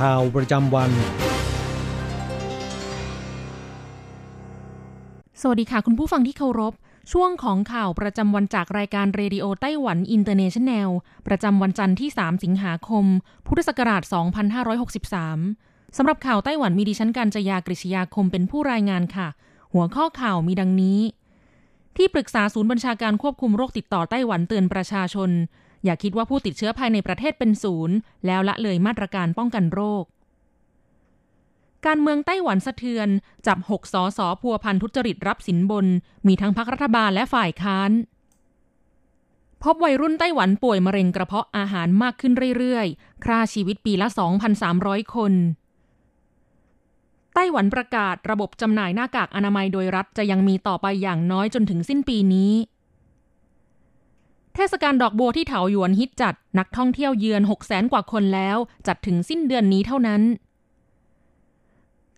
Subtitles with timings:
[0.00, 0.90] ข่าวประจำวัน
[5.40, 6.74] สวัสดีค่ะคุณผู้ฟังที่เคารพ
[7.12, 10.88] ช่วงของข่าวประจำวันจากรายการ Radio Taiwan International
[11.26, 13.04] ประจำวันจันทร์ที่ 3 สิงหาคม
[13.46, 14.02] พุทธศักราช
[14.80, 19.28] 2563 สำหรับข่าวไต้หวันมีดิฉันการจยากริชยาคมเป็นผู้รายงานค่ะ
[19.72, 21.00] หัวข้อข่าวมีดังนี้
[21.96, 25.30] ที่ปรึกษาศูนย์บัญชาการควบคุมโรคติดต่อไต้หวันเตือนประชาชน
[25.86, 30.04] อย่าคิดว่าผู้ติดเชื้อภายในประเทศเป็นศูนย์ แล้วละเลยมาตรการป้องกันโรค
[31.86, 33.08] การเมืองไต้หวันสะเทือน
[33.46, 35.86] จับ 6สอสอพัวพันทุจริตรับสินบน
[36.26, 37.90] มีทั้งพักรัฐบาลและฝ่ายค้าน
[39.62, 44.08] พบวัยรุ่นไต้หวันป่วยมะเร็งกระเพาะอาหารมากขึ้นเรื่อยๆ ค่าชีวิตปีละ
[44.62, 45.32] 2,300 คน
[47.34, 52.52] ไต้หวันประกาศระบบจำหน่ายหน้ากากอนามัยโดยรัฐจะยังมีต่อไปอย่างน้อยจนถึงสิ้นปีนี้
[54.56, 60.22] เทศกาลดอกบัวที่เถาหยวนฮิตจัดนักท่องเที่ยวเยือน6 0แสนกว่าคนแล้ว จัดถึงสิ้นเดือนนี้เท่านั้น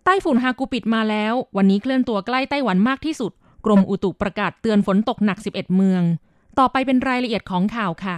[0.04, 3.32] ไต้ฝุ่นฮากูปิดมาแล้ว วันนี้เคลื่อนตัวใกล้ไต้หวันมากที่สุด
[3.64, 6.02] กรมอุตุประกาศเตือนฝนตกหนัก 11 เมือง
[6.58, 8.16] ต่อไปเป็นรายละเอียดของข่าวค่ะ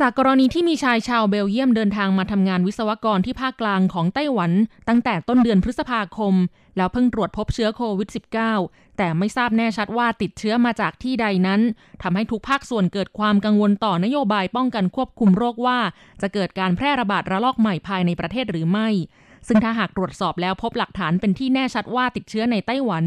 [0.00, 4.52] จากกรณีที่มีชายชาวเบลเยียมเดินทางมาทำงานวิศวกรที่ภาคกลางของไต้หวัน
[4.88, 6.34] ตั้งแต่ต้นเดือนพฤษภาคม
[6.76, 8.08] แล้วเพิ่งตรวจพบเชื้อโควิด
[8.54, 11.60] -19 แต่ไม่ทราบแน่ชัดว่าติดเชื้อมาจากที่ใดนั้น
[12.02, 15.78] ทำให้ทุกภาคส่วนเกิดความกังวลต่อนโยบายป้องกันควบคุมโรคว่า
[16.22, 18.88] จะเกิดการแพร่ระบาดระลอกใหม่ภายในประเทศหรือไม่
[19.46, 23.04] ซึ่งถ้าหากตรวจสอบแล้วพบหลักฐานเป็นที่แน่ชัดว่าติดเชื้อในไต้หวัน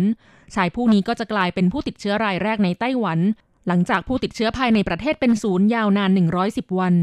[0.55, 3.19] ชายผู้นี้ก็จะกลายเป็นผู้ติดเชื้อรายแรกในไต้หวัน
[3.67, 6.11] หลังจากผู้ติดเชื้อภายในประเทศเป็นศูนย์ยาวนาน
[6.45, 6.95] 110 วัน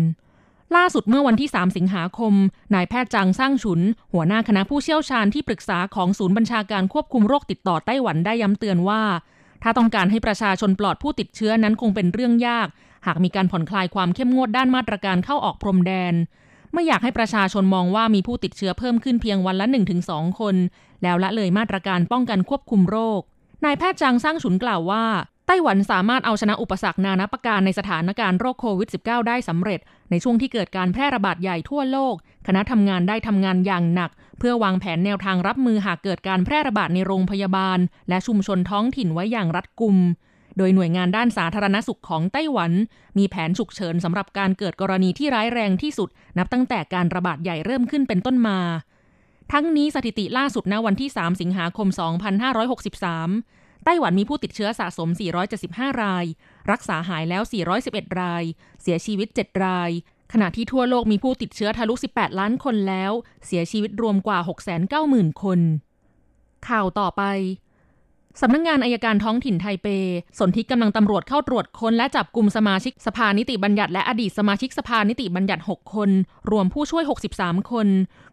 [0.76, 2.34] ล่าสุดเมื่อวันที่ 3 สิงหาคม
[2.74, 3.80] นายแพทย์จางสร้างฉุน
[4.12, 9.02] หัวหน้าคณะผู้เชี่ยวชาญที่ปรึกษาของศูนย์บัญชาการควบคุมโรคติดต่อไต้หวันได้ย้ำเตือนว่า
[9.62, 12.68] ถ้าต้องการให้ประชาชนปลอดผู้ติดเชื้อนั้นคงเป็นเรื่องยาก
[13.06, 16.14] หากมีการผ่อนคลายความเข้มงวดด้านมาตรการเข้าออกพรมแดน
[16.72, 19.66] ไม่อยากให้ประชาชนมองว่ามีผู้ติดเชื้อเพิ่มขึ้นเพียงวันละ
[20.02, 20.56] 1-2 คน
[21.02, 23.20] แล้วละเลยมาตรการป้องกันควบคุมโรค
[23.64, 25.04] นายแพทย์จางสร้างฉุนกล่าวว่า
[25.46, 29.80] ไต้หวันสามารถเอาชนะอุปสรรคนานาประการในสถานการณ์โรคโควิด -19 ได้สำเร็จ
[30.10, 32.14] ในช่วงที่เกิดการแพร่ระบาดใหญ่ทั่วโลก
[32.46, 39.96] คณะทำงานได้ทำงานอย่างหนัก เพื่อวางแผนแนวทางรับมือหากเกิดการแพร่ระบาดในโรงพยาบาล และชุมชนท้องถิ่นไว้อย่างรัดกุม
[40.56, 42.72] โดยหน่วยงานด้านสาธารณสุขของไต้หวัน
[43.18, 46.08] มีแผนฉุกเฉินสำหรับการเกิดกรณีที่ร้ายแรงที่สุด
[46.38, 48.58] นับตั้งแต่การระบาดใหญ่เริ่มขึ้นเป็นต้นมา
[49.52, 55.08] ทั้งนี้สถิติล่าสุดณวันที่ 3 สิงหาคม 2563 ไต้หวันมีผู้ติดเชื้อสะสม
[55.54, 56.24] 475 ราย
[56.70, 57.42] รักษาหายแล้ว
[57.80, 58.44] 411 ราย
[58.82, 59.90] เสียชีวิต 7 ราย
[60.32, 63.12] ขณะที่ทั่วโลกมีผู้ติดเชื้อทะลุ 18 ล้านคนแล้ว
[63.46, 64.38] เสียชีวิตรวมกว่า
[64.90, 65.60] 690,000 คน
[66.68, 67.22] ข่าวต่อไป
[68.42, 69.86] สำนักงงานอายการท้องถิ่นไทเป
[70.38, 76.10] สนที่กำลังตำรวจเข้าตรวจค้นและจับกลุ่มสมาชิกสภานิติบัญญัติและอดีตสมาชิกสภานิติบัญญัติ 6 คน
[76.50, 77.04] รวมผู้ช่วย
[77.36, 77.88] 63 คน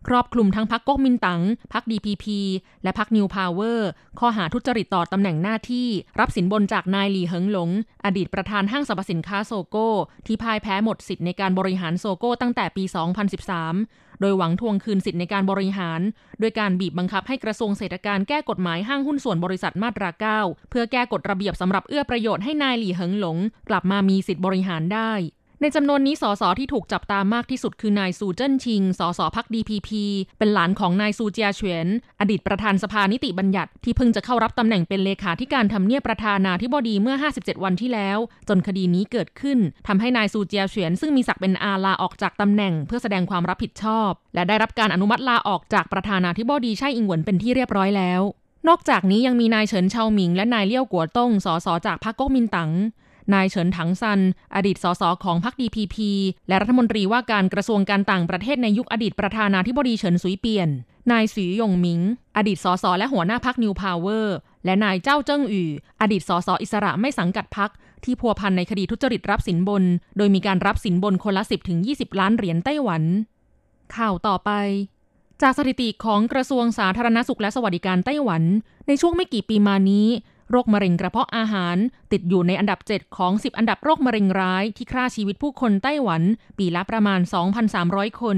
[0.07, 1.41] ครอบคลุมทั้งพักก๊กมินตั๋ง
[1.73, 2.25] พัก DPP
[2.83, 5.87] และพรรค New Power ข้อหาทุจริตต่อตำแหน่งหน้าที่
[6.19, 7.69] รับสินบนจากนายหลี่เหิงหลง
[8.05, 9.87] อดีตประธานห้างสรรพสินค้าโซโก้
[10.25, 12.83] ที่พ่ายแพ้หมดสิทธิ์ในการบริหารโซโก้ตั้งแต่ปี
[13.53, 16.01] 2013โดยหวังทวงคืนสิทธิในการบริหาร
[16.39, 20.09] โดยการบีบบังคับให้กระทรวงเศรษฐการแก้กฎหมายห้างหุ้นส่วนบริษัทมาตรา
[20.41, 23.37] 9 เพื่อแก้กฎระเบียบสำหรับเอื้อประโยชน์ให้นายหลี่เหิงหลง
[23.69, 25.11] กลับมามีสิทธิบริหารได้
[25.65, 29.89] ในจำนวนนี้สสที่ถูกจับตามากที่สุดคือนายซูเจิ้นชิงสสพัก DPP
[30.39, 31.87] เป็นหลานของนายซูเจียเฉียน
[32.19, 38.17] อดีตประธานสภานิติบัญญัติที่เพิ่งจะเข้ารับตำแหน่งเป็นเลขาธิการทำเนียบประธานาธิบดีเมื่อ 57 วันที่แล้ว
[38.49, 48.21] จนคดีนี้เกิดขึ้นทำให้นายซูเจียเฉียนซึ่งมีศักดิ์เป็นอาลาออกจากตำแหน่ง เพื่อแสดงความรับผิดชอบ และได้รับการอนุมัติลาออกจากประธานาธิบดีไช่อิงหวนเป็นที่เรียบร้อยแล้ว
[48.67, 52.71] นอกจากนี้ยังมีนายเฉินเชาหมิงและนายเลี้ยวกัวต้งสสจากพรรคก๊กมินตั๋ง
[53.33, 54.19] นายเฉินถังซัน
[54.55, 56.11] อดีตสสของพรรคดีพีพี
[56.47, 60.69] และรัฐมนตรีว่าการกระทรวงการต่างประเทศในยุคอดีตประธานาธิบดีเฉินสุยเปียน
[61.11, 62.01] นายสวีหย่งหมิง
[62.37, 64.35] อดีตสสและหัวหน้าพรรค New Power
[64.65, 65.71] และนายจ้าวเจิ้งอวี่
[66.01, 67.69] อดีตสสอิสระไม่สังกัดพรรค
[68.03, 69.83] ที่พัวพันในคดีทุจริตรับสินบน
[70.17, 73.03] โดยมีการรับสินบนคนละ 10ถึง20 ล้านเหรียญไต้หวัน
[73.95, 74.51] ข่าวต่อไป
[75.41, 78.43] จากสถิติของกระทรวงสาธารณสุขและสวัสดิการไต้หวัน
[78.87, 80.07] ในช่วงไม่กี่ปีมานี้
[80.49, 81.77] โรคมะเร็งกระเพาะอาหาร
[82.11, 86.21] ติดอยู่ในอันดับ 7 ของ 10 อันดับโรคมะเร็งร้ายที่ฆ่าชีวิตผู้คนไต้หวัน
[86.57, 87.19] ปีละประมาณ
[87.69, 88.37] 2,300 คน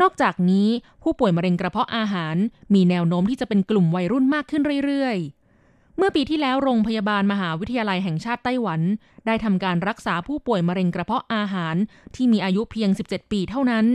[0.00, 0.68] นอกจากนี้
[1.02, 2.36] ผู้ป่วยมะเร็งกระเพาะอาหาร
[2.74, 8.80] มีแนวโน้มที่จะเป็นกลุ่มวัยรุ่นมากขึ้นเรื่อยๆ เมื่อปีที่แล้วโรงพยาบาลมหาวิทยาลัยแห่งชาติไต้หวัน
[9.26, 11.76] ได้ทำการรักษาผู้ป่วยมะเร็งกระเพาะอาหาร
[12.14, 13.86] ที่มีอายุเพียง 17 ปีเท่านั้น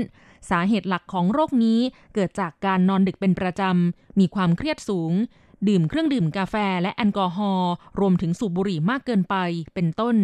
[0.49, 1.79] สาเหตุหลักของโรคนี้
[2.13, 5.13] เกิดจากการนอนดึกเป็นประจำ มีความเครียดสูง
[5.67, 9.35] ดื่มเครื่องดื่มกาแฟและแอลกอฮอล์รวมถึงสูบบุหรี่มากเกินไป
[9.73, 10.15] เป็นต้น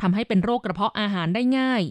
[0.00, 1.82] ทำให้เป็นโรคกระเพาะอาหารได้ง่าย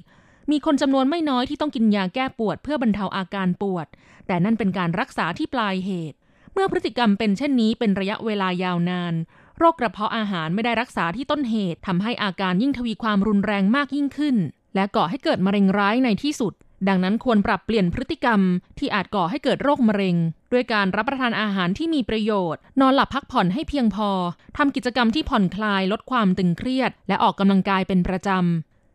[0.52, 3.88] มีคนจำนวนไม่น้อยที่ต้องกินยาแก้ปวดเพื่อบรรเทาอาการปวด
[4.28, 6.18] แต่นั่นเป็นการรักษาที่ปลายเหตุ
[6.54, 9.14] เมื่อพฤติกรรมเป็นเช่นนี้เป็นระยะเวลายาวนาน
[9.58, 14.36] โรคกระเพาะอาหารไม่ได้รักษาที่ต้นเหตุทำให้อาการยิ่งทวีความรุนแรงมากยิ่งขึ้น
[14.76, 16.54] และก่อให้เกิดมะเร็งร้ายในที่สุด
[16.88, 18.40] ดังนั้นควรปรับเปลี่ยนพฤติกรรม
[18.80, 20.16] ที่อาจก่อให้เกิดโรคมะเร็ง
[20.52, 24.10] ด้วยการรับประทานอาหารที่มีประโยชน์ นอนหลับพักผ่อนให้เพียงพอ
[24.58, 28.30] ทำกิจกรรมที่ผ่อนคลายลดความตึงเครียด และออกกำลังกายเป็นประจ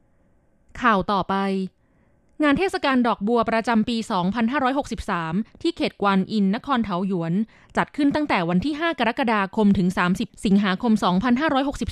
[0.07, 1.35] ำ ข่าวต่อไป
[2.43, 3.97] งานเทศกาลดอกบัวประจำปี
[4.79, 7.33] 2563 ที่เขตกวานอิน นครเทาหยวน
[7.77, 10.93] จัดขึ้นตั้งแต่วันที่ 5 กรกฎาคมถึง 30 สิงหาคม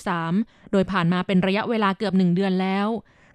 [0.07, 2.89] 2563 โดยผ่านมาเป็นระยะเวลาเกือบหนึ่งเดือนแล้ว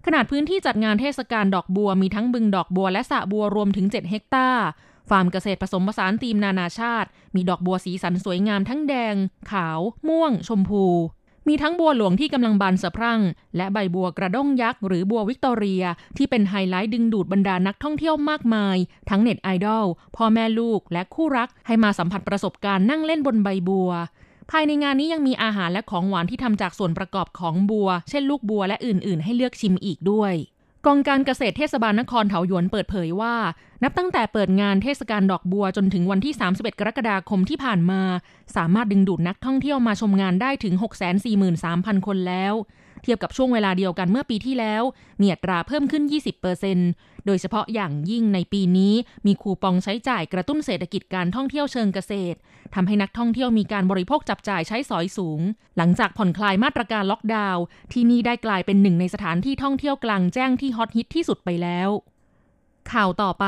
[0.06, 4.66] ขนาดพื้นที่จัดงานเทศกาลดอกบัวมีทั้งบึงดอกบัวและสระบัวรวมถึง 7 เฮกตาร์
[5.10, 9.16] ฟาร์มเกษตรผสมผสานธีมนานาชาติ มีดอกบัวสีสันสวยงามทั้งแดง
[9.52, 10.86] ขาว ม่วง ชมพู
[11.48, 13.22] มีทั้งบัวหลวงที่กำลังบานสะพรั่ง
[13.58, 15.84] และใบบัวกระด้งยักษ์หรือบัววิกตอเรีย
[16.18, 18.78] ที่เป็นไฮไลท์ดึงดูดบรรดานักท่องเที่ยวมากมาย
[19.10, 23.92] ทั้งเน็ตไอดอลพ่อแม่ลูกและคู่รักให้มาสัมผัสประสบการณ์นั่งเล่นบนใบบัว
[24.50, 30.34] ภายในงานนี้ยังมีอาหารและของหวานที่ทำจากส่วนประกอบของบัว เช่นลูกบัวและอื่น ๆ ให้เลือกชิมอีกด้วย
[30.86, 33.36] กองการเกษตรเทศบาลนครเถาหยวนเปิดเผยว่า
[33.84, 38.02] นับตั้งแต่เปิดงานเทศกาลดอกบัวจนถึงวันที่ 31 กรกฎาคมที่ผ่านมา
[38.56, 40.74] สามารถดึงดูดนักท่องเที่ยวมาชมงานได้ถึง
[41.42, 42.54] 643,000 คนแล้ว
[43.04, 44.84] เทียบกับช่วงเวลาเดียวกันเมื่อปีที่แล้ว
[45.22, 46.04] มีอัตราเพิ่มขึ้น
[46.64, 48.94] 20%โดยเฉพาะอย่างยิ่งในปีนี้
[49.26, 52.38] มีคูปองใช้จ่ายกระตุ้นเศรษฐกิจการท่องเที่ยวเชิงเกษตร
[52.76, 55.40] ทำให้นักท่องเที่ยวมีการบริโภคจับจ่ายใช้สอยสูง
[55.78, 57.64] หลังจากผ่อนคลายมาตรการล็อกดาวน์
[57.94, 61.90] ที่นี่ได้กลายเป็นหนึ่งในสถานที่ท่องเที่ยวกลางแจ้งที่ฮอตฮิตที่สุดไปแล้ว
[62.92, 63.46] ข่าวต่อไป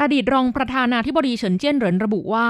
[0.00, 2.48] อดีตรองประธานาธิบดีเฉินเจี้ยนเหรินระบุว่า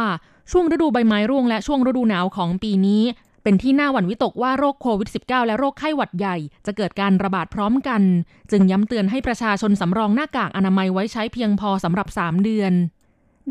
[0.51, 3.03] ช่วงฤดูใบไม้ร่วงและช่วงฤดูหนาวของปีนี้
[3.45, 6.37] เป็นที่น่าหวั่นวิตกว่าโรคโควิด -19 และโรคไข้หวัดใหญ่
[6.67, 8.03] จะเกิดการระบาดพร้อมกัน
[8.51, 12.73] จึงย้ำเตือนให้ประชาชนสำรองหน้ากากอนามัยไว้ใช้เพียงพอสำหรับ 3 เดือน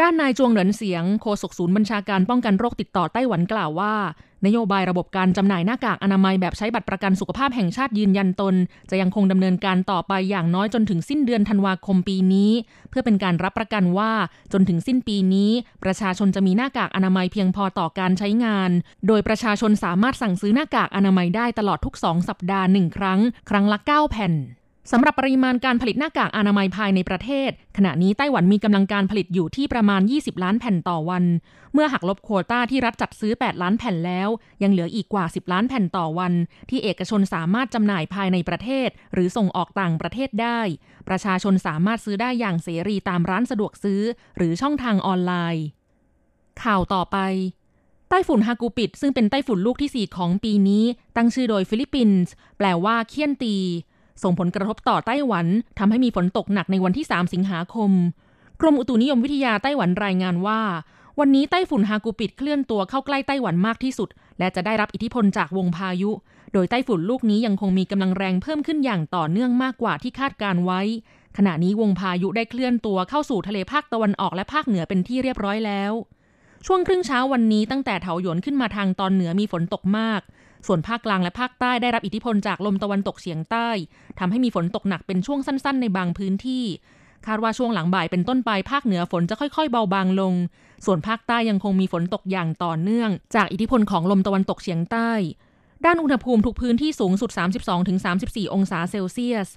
[0.02, 3.94] ด้านนายจวงเหรินเสียงโฆษกศูนย์บัญชาการป้องกันโรคติดต่อไต้หวันกล่าวว่า
[4.46, 8.56] นโยบายระบบการจำหน่ายหน้ากากอนามัยแบบใช้บัตรประกันสุขภาพแห่งชาติยืนยันตน
[8.90, 12.52] จะยังคงดำเนินการต่อไปอย่างน้อยจนถึงสิ้นเดือนธันวาคมปีนี้
[12.90, 14.12] เพื่อเป็นการรับประกันว่า
[14.54, 15.52] จนถึงสิ้นปีนี้
[15.84, 18.70] ประชาชนจะมีหน้ากากอนามัยเพียงพอต่อการใช้งาน
[19.08, 23.20] โดยประชาชนสามารถสั่งซื้อหน้ากากอนามัยได้ตลอดทุก 2 สัปดาห์หนึ่งครั้ง
[23.50, 24.34] ครั้งละ 9 แผ่น
[24.92, 31.24] สำหรับปริมาณการผลิตหน้ากากอนามัยภายในประเทศ ขณะนี้ไต้หวันมีกำลังการผลิตอยู่ที่ประมาณ 20 ล้านแผ่นต่อวัน
[31.74, 34.30] เมื่อหักลบโควต้าที่รัฐจัดซื้อ 8 ล้านแผ่นแล้ว
[34.64, 36.34] ยังเหลืออีกกว่า 10 ล้านแผ่นต่อวัน
[36.70, 40.60] ที่เอกชนสามารถจำหน่ายภายในประเทศ หรือส่งออกต่างประเทศได้
[41.08, 44.02] ประชาชนสามารถซื้อได้อย่างเสรีตามร้านสะดวกซื้อ
[44.38, 45.66] หรือช่องทางออนไลน์
[46.64, 47.18] ข่าวต่อไป
[48.10, 50.84] ไต้ฝุ่นฮากูปิดซึ่งเป็นไต้ฝุ่นลูกที่ 4 ของปีนี้
[51.16, 53.58] ตั้งชื่อโดยฟิลิปปินส์แปลว่าเคี่ยนตี
[54.24, 55.46] ส่งผลกระทบต่อไต้หวัน
[55.80, 57.92] ทำให้มีฝนตกหนักในวันที่ 3 สิงหาคม
[58.62, 60.62] กรมอุตุนิยมวิทยาไต้หวันรายงานว่า
[61.20, 66.12] วันนี้ไต้ฝุ่นฮากูปิดเคลื่อนตัวเข้าใกล้ไต้หวันมากที่สุด และจะได้รับอิทธิพลจากวงพายุ
[66.54, 70.82] โดยไต้ฝุ่นลูกนี้ยังคงมีกำลังแรงเพิ่มขึ้นอย่างต่อเนื่องมากกว่าที่คาดการไว้
[71.38, 75.94] ขณะนี้วงพายุได้เคลื่อนตัวเข้าสู่ทะเลภาคตะวันออกและภาคเหนือเป็นที่เรียบร้อยแล้ว
[76.66, 80.22] ช่วงครึ่งเช้าวันนี้ตั้งแต่เถาหยวนขึ้นมาทางตอนเหนือมีฝนตกมาก
[80.68, 83.70] ส่วนภาคกลางและภาคใต้ได้รับอิทธิพลจากลมตะวันตกเฉียงใต้
[84.20, 86.66] ทำให้มีฝนตกหนักเป็นช่วงสั้น ๆ ในบางพื้นที่
[87.26, 90.34] คาดว่าช่วงหลังบ่ายเป็นต้นไปภาคเหนือฝนจะค่อยๆ เบาบางลง
[90.86, 95.12] ส่วนภาคใต้ยังคงมีฝนตกอย่างต่อเนื่อง จากอิทธิพลของลมตะวันตกเฉียงใต้
[95.86, 97.30] ด้านอุณหภูมิทุกพื้นที่สูงสุด
[97.92, 99.50] 32-34 องศาเซลเซียส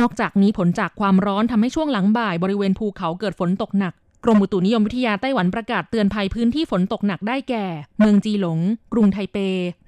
[0.00, 7.64] นอกจากนี้ผลจากความร้อนทำให้ช่วงหลังบ่ายบริเวณภูเขาเกิดฝนตกหนัก กรมอุตุนิยมวิทยาไต้หวันประกาศเตือนภัยพื้นที่ฝนตกหนักได้แก่
[8.00, 8.58] เมืองจีหลง
[8.92, 9.38] กรุงไทเป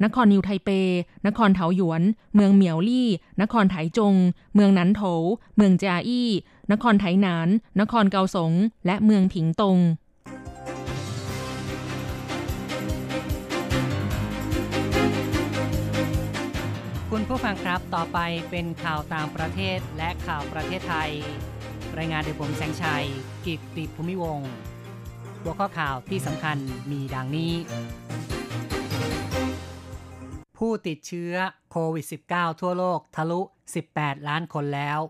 [0.04, 0.70] นครนิวไทเป
[1.26, 2.02] นครเถาหยวน
[2.34, 3.08] เมืองเหมียวลี่
[3.40, 4.14] นครไถจง
[4.54, 5.02] เมืองนันโถ
[5.56, 6.28] เมืองจาอี้
[6.72, 7.48] นครไถหนาน
[7.80, 8.52] นครเกาสง
[8.86, 9.78] และเมืองผิงตง
[17.10, 18.18] คุณผู้ฟังครับต่อไป
[18.50, 21.12] เป็นข่าวต่างประเทศและข่าวประเทศไทย
[21.98, 23.04] รายงานโดยผมแสงชัย
[23.46, 24.40] กิตติภูมิวง
[25.42, 26.56] หัวข้อข่าวที่สำคัญ
[26.90, 27.52] มีดังนี้
[30.58, 31.34] ผู้ติดเชื้อ
[31.70, 33.40] โควิด -19 ทั่วโลกทะลุ
[33.84, 35.00] 18 ล้านคนแล้ว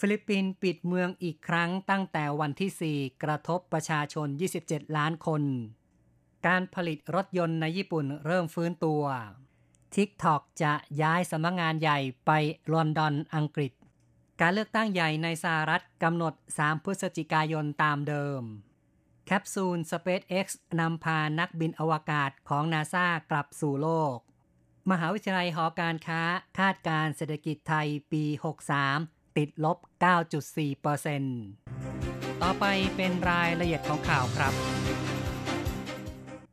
[0.00, 4.26] ฟิลิปปินส์ปิดเมืองอีกครั้งตั้งแต่วันที่ 4 กระทบประชาชน
[4.62, 5.42] 27 ล้านคน
[6.46, 9.02] การผลิตรถยนต์ในญี่ปุ่นเริ่มฟื้นตัว
[9.94, 10.72] TikTok จะ
[11.02, 12.30] ย้ายสำนักงงานใหญ่ไป
[12.72, 13.72] ลอนดอนอังกฤษ
[14.40, 18.42] การเลือกตั้งใหญ่ในสหรัฐกำหนด 3 พฤศจิกายนตามเดิม
[19.26, 20.46] แคปซูล SpaceX
[20.80, 24.16] นำพานักบินอวกาศของนาซากลับสู่โลก
[24.90, 26.22] มหาวิทยาลัยหอการค้า
[26.58, 28.24] คาดการเศรษฐกิจไทยปี
[28.80, 29.78] 63 ติดลบ
[30.70, 32.64] 9.4%ต่อไป
[32.96, 34.52] เป็นรายละเอียดของข่าวครับ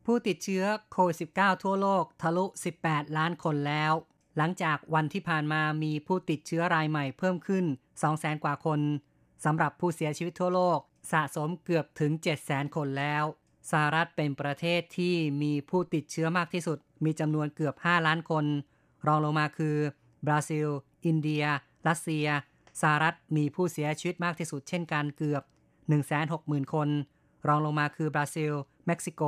[0.06, 2.46] ผู้ติดเชื้อโควิด -19 ทั่วโลกทะลุ
[2.82, 3.94] 18 ล้านคนแล้ว
[4.38, 7.66] หลังจากวันที่ผ่านมามีผู้ติดเชื้อรายใหม่เพิ่มขึ้น
[8.04, 8.80] 200,000 กว่าคน
[9.46, 10.80] สำหรับผู้เสียชีวิตทั่วโลก
[11.12, 12.12] สะสมเกือบถึง
[12.44, 13.24] 700,000 คนแล้ว
[13.72, 18.46] สหรัฐเป็นประเทศที่มีผู้ติดเชื้อมากที่สุด มีจำนวนเกือบ 5 ล้านคน
[19.08, 19.76] รองลงมาคือ
[20.26, 20.68] บราซิล
[21.06, 21.44] อินเดีย
[21.88, 22.28] รัสเซีย
[22.82, 25.44] สหรัฐมีผู้เสียชีวิตมากที่สุดเช่นกันเกือบ
[26.08, 26.90] 160,000 คน
[27.48, 28.54] รองลงมาคือบราซิล
[28.88, 29.22] เม็กซิโก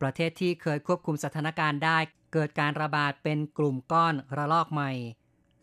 [0.00, 1.98] ประเทศที่เคยควบคุมสถานการณ์ได้
[2.32, 4.90] เกิดการระบาดเป็นกลุ่มก้อนระลอกใหม่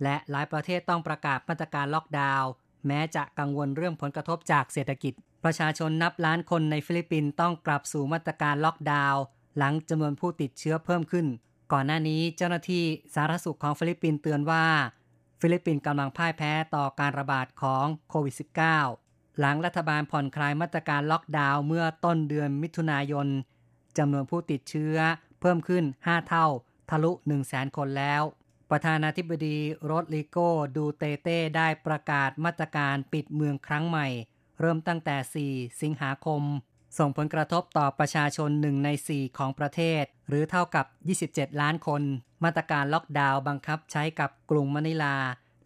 [0.03, 2.49] และหลายประเทศต้องประกาศมาตรการล็อกดาวน์
[2.87, 9.21] แม้จะกังวลเรื่องผลกระทบจากเศรษฐกิจ ประชาชนนับล้านคนในฟิลิปปินส์ต้องกลับสู่มาตรการล็อกดาวน์
[9.57, 11.27] หลังจำนวนผู้ติดเชื้อเพิ่มขึ้น
[11.71, 12.83] ก่อนหน้านี้เจ้าหน้าที่
[13.13, 14.65] สาธารณสุขของฟิลิปปินส์เตือนว่า
[15.41, 18.35] ฟิลิปปินส์กำลังพ่ายแพ้ต่อการระบาดของโควิด
[18.85, 23.27] -19 หลังรัฐบาลผ่อนคลายมาตรการล็อกดาวน์เมื่อต้นเดือนมิถุนายน
[23.97, 24.95] จำนวนผู้ติดเชื้อ
[25.41, 26.45] เพิ่มขึ้น 5 เท่า
[26.89, 28.23] ทะลุ 1 0 0 0 0แสนคนแล้ว
[28.71, 30.37] ประธานาธิบดีโรดริโก
[30.75, 34.07] ดูเตเต้ได้ประกาศมาตรการปิดเมืองครั้งใหม่
[34.59, 36.41] เริ่มตั้งแต่ 4 สิงหาคม
[36.97, 40.85] ส่งผลกระทบต่อประชาชนหนึ่งใน 4 ของประเทศ หรือเท่ากับ
[41.23, 42.01] 27 ล้านคน
[42.43, 45.15] มาตรการล็อกดาวน์บังคับใช้กับกรุงมะนิลา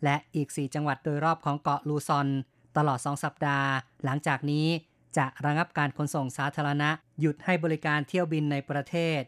[0.04, 2.28] และอีก 4 จังหวัดโดยรอบของเกาะลูซอน
[2.78, 3.70] ตลอด 2 สัปดาห์
[4.04, 4.68] หลังจากนี้
[5.18, 9.22] จะระงับการขนส่งสาธารณะ หยุดให้บริการเที่ยวบินในประเทศ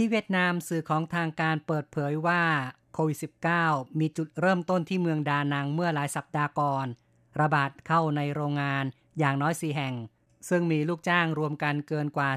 [0.00, 2.42] ที่เวียดนามสื่อของทางการเปิดเผยว่า
[2.94, 3.18] โควิด
[3.58, 6.86] -19 มีจุดเริ่มต้นที่เมืองดานังเมื่อหลายสัปดาห์ก่อน
[7.40, 8.84] ระบาดเข้าในโรงงาน
[9.18, 9.94] อย่างน้อยสี่แห่ง
[10.48, 12.30] ซึ่งมีลูกจ้างรวมกันเกินกว่า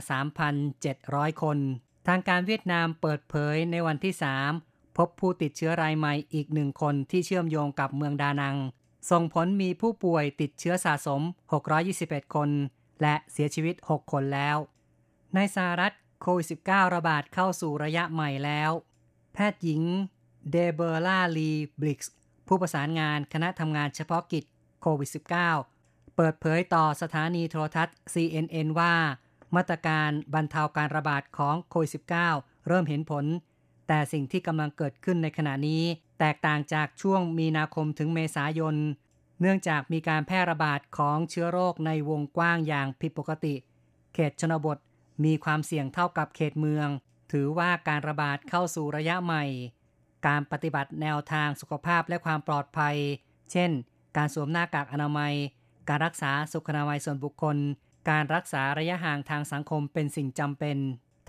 [0.67, 1.57] 3,700 คน
[2.07, 4.13] ทางการเวียดนามเปิดเผยในวันที่
[4.55, 8.57] 3 พบผู้ติดเชื้อรายใหม่อีกหนึ่งคนที่เชื่อมโยงกับเมืองดานัง
[9.11, 11.21] ส่งผลมีผู้ป่วยติดเชื้อสะสม
[11.77, 12.49] 621 คน
[13.01, 14.57] และเสียชีวิต 6 คนแล้ว
[15.35, 18.71] ในสหรัฐ โควิด -19 ระบาดเข้าสู่ระยะใหม่แล้ว
[19.33, 19.81] แพทย์หญิง
[20.51, 22.13] เดเบอร์ล่าลีบลิกส์
[22.47, 24.43] ผู้ประสานงานคณะทำงานเฉพาะกิจ
[24.81, 25.09] โควิด
[25.63, 28.93] -19 เปิดเผยต่อสถานีโทรทัศน์ CNN ว่า
[29.55, 31.91] มาตรการบรรเทาการระบาดของโควิด
[32.29, 33.25] -19 เริ่มเห็นผล
[33.87, 35.83] แต่สิ่งที่กำลังเกิดขึ้นในขณะนี้
[36.19, 38.75] แตกต่างจากช่วงมีนาคมถึงเมษายน
[39.41, 43.55] เนื่องจากมีการแพร่ระบาดของเชื้อโรคในวงกว้างอย่างผิดปกติ
[44.13, 44.77] เขตชนบท
[45.23, 46.87] มีความเสี่ยงเท่ากับเขตเมือง
[47.31, 49.45] ถือว่าการระบาดเข้าสู่ระยะใหม่
[50.27, 52.95] การปฏิบัติแนวทางสุขภาพและความปลอดภัย
[53.51, 53.71] เช่น
[54.17, 55.33] การสวมหน้ากากอนามัย
[55.89, 57.57] การรักษาสุขอนามัยส่วนบุคคล
[58.09, 60.77] การรักษาระยะห่างทางสังคมเป็นสิ่งจำเป็น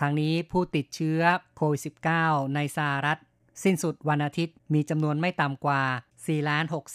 [0.01, 1.21] ทางนี้ผู้ติดเชื้อ
[1.57, 1.81] โควิด
[2.19, 3.19] -19 ในสหรัฐ
[3.65, 5.83] สิ้นสุดวันอาทิตย์มีจำนวนไม่ต่ำกว่า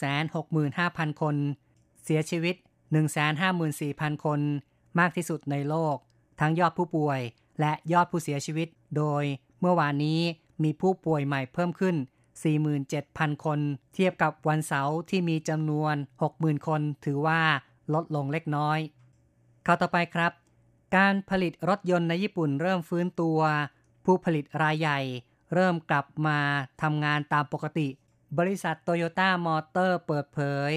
[0.06, 1.36] 4,665,000 คน
[2.04, 2.56] เสียชีวิต
[3.40, 4.40] 154,000 คน
[5.00, 5.98] มากที่สุดในโลก
[6.40, 7.20] ทั้งยอดผู้ป่วย
[7.60, 8.68] และยอดผู้เสียชีวิต
[8.98, 9.24] โดย
[9.60, 10.22] เมื่อวานนี้
[10.64, 11.96] มีผู้ป่วยใหม่เพิ่มขึ้น
[12.70, 13.60] 47,000 คน
[13.94, 15.96] เทียบกับวันเสาร์ที่มีจำนวน
[16.32, 17.42] 60,000 คนถือว่า
[17.94, 18.80] ลดลงเล็กน้อย
[19.66, 20.32] ข่าวต่อไปครับ
[20.96, 23.40] การผลิตรถยนต์ในญี่ปุ่นเริ่มฟื้นตัว
[24.06, 25.00] ผู้ผลิตรายใหญ่
[25.54, 26.40] เริ่มกลับมา
[26.82, 27.88] ทำงานตามปกติ
[28.38, 30.40] บริษัทโตโยต้ามอเตอร์เปิดเผ
[30.70, 30.72] ย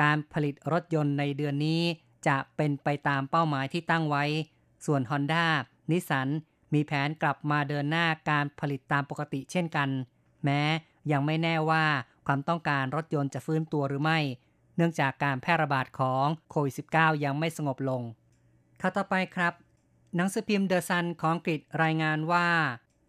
[0.00, 1.82] การผลิตรถยนต์ในเดือนนี้
[2.26, 4.24] จะเป็นไปตามเป้าหมายที่ตั้งไว้
[4.84, 5.44] ส่วน Honda
[5.90, 6.28] นิสัน
[6.74, 9.88] มีแผนกลับมาเดินหน้าการผลิตตามปกติเช่นกัน
[10.44, 10.62] แม้
[11.12, 11.84] ยังไม่แน่ว่า
[12.26, 14.18] ความต้องการรถยนต์จะฟื้นตัวหรือไม่
[14.76, 18.02] เนื่องจากการแพร่ระบาดของโควิด -19 ยังไม่สงบลง
[18.80, 19.52] ข่าวต่อไปครับ
[20.16, 22.48] หนังสือพิมพ์เดอะซันของอังกฤษรายงานว่า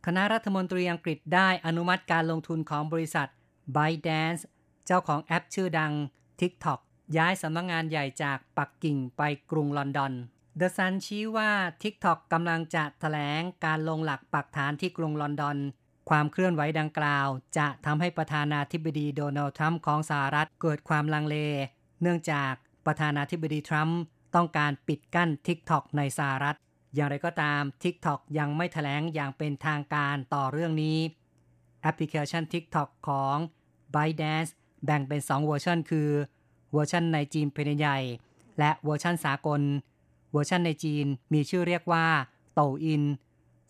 [0.05, 3.27] คณะรัฐมนตรีอังกฤษได้อนุมัติการลงทุนของบริษัท
[3.75, 4.41] ByteDance
[4.85, 5.93] เจ้าของแอปชื่อดัง
[6.39, 6.79] TikTok
[7.17, 10.13] ย้ายสำนักงงานใหญ่จากปักกิ่งไปกรุงลอนดอน
[10.59, 11.51] The Sun ชี้ว่า
[11.83, 15.57] TikTok กำลังจะถแถลงการลงหลักปักฐานที่กรุงลอนดอน
[16.09, 21.37] ความเคลื่อนไหวดังกล่าว จะทำให้ประธานาธิบดีโดนัลด์ทรัมป์ของสหรัฐเกิดความลังเล
[22.01, 22.53] เนื่องจาก
[22.85, 23.99] ประธานาธิบดีทรัมป์
[24.35, 26.57] ต้องการปิดกั้น TikTok ในสหรัฐ
[26.95, 30.97] อย่างไรก็ตาม TikTok ยังไม่แถลงอย่างเป็นทางการต่อเรื่องนี้
[31.81, 33.35] แอปพลิเคชัน TikTok ของ
[33.95, 34.49] ByteDance
[34.85, 36.09] แบ่งเป็น 2 เวอร์ชันคือ
[36.73, 37.99] เวอร์ชันในจีนแผ่นดินใหญ่
[38.59, 39.61] และเวอร์ชันสากล
[40.31, 42.07] เวอร์ชันในจีนมีชื่อเรียกว่า
[42.53, 43.03] โต่วอิน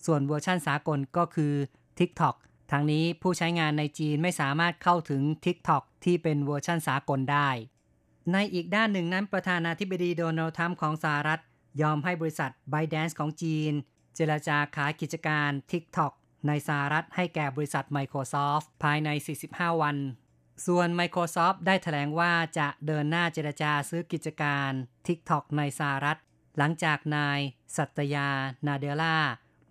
[0.05, 1.53] ส่วนเวอร์ชันสากลก็คือ
[1.99, 2.35] TikTok
[2.71, 7.49] ทั้งนี้ผู้ใช้งานในจีนไม่สามารถเข้าถึง TikTok ที่เป็นเวอร์ชันสากลได้
[8.31, 11.41] ในอีกด้านหนึ่งนั้นประธานาธิบดีโดนัลด์ทรัมป์ของสหรัฐ
[11.81, 13.73] ยอมให้บริษัท ByteDance ของจีน
[14.15, 16.13] เจรจาขายกิจการ TikTok
[16.47, 19.09] ในสหรัฐให้แก่บริษัท Microsoft ภายใน
[19.47, 19.97] 45 วัน
[20.65, 24.71] ส่วน Microsoft ได้แถลงว่าจะเดินหน้าเจรจาซื้อกิจการ
[25.07, 26.17] TikTok ในสหรัฐ
[26.57, 27.39] หลังจากนาย
[27.77, 28.29] สัตยา
[28.67, 29.17] นาเดล่า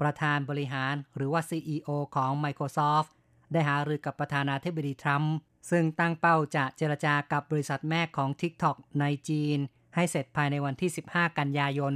[0.01, 3.11] ประธานบริหารหรือว่า CEO ของ Microsoft
[3.53, 5.35] ได้หารือกับประธานาธิบดีทรัมป์
[5.71, 9.59] ซึ่งตั้งเป้าจะเจรจากับบริษัทแม่ของ TikTok ในจีน
[9.95, 11.95] ให้เสร็จภายในวันที่ 15 กันยายน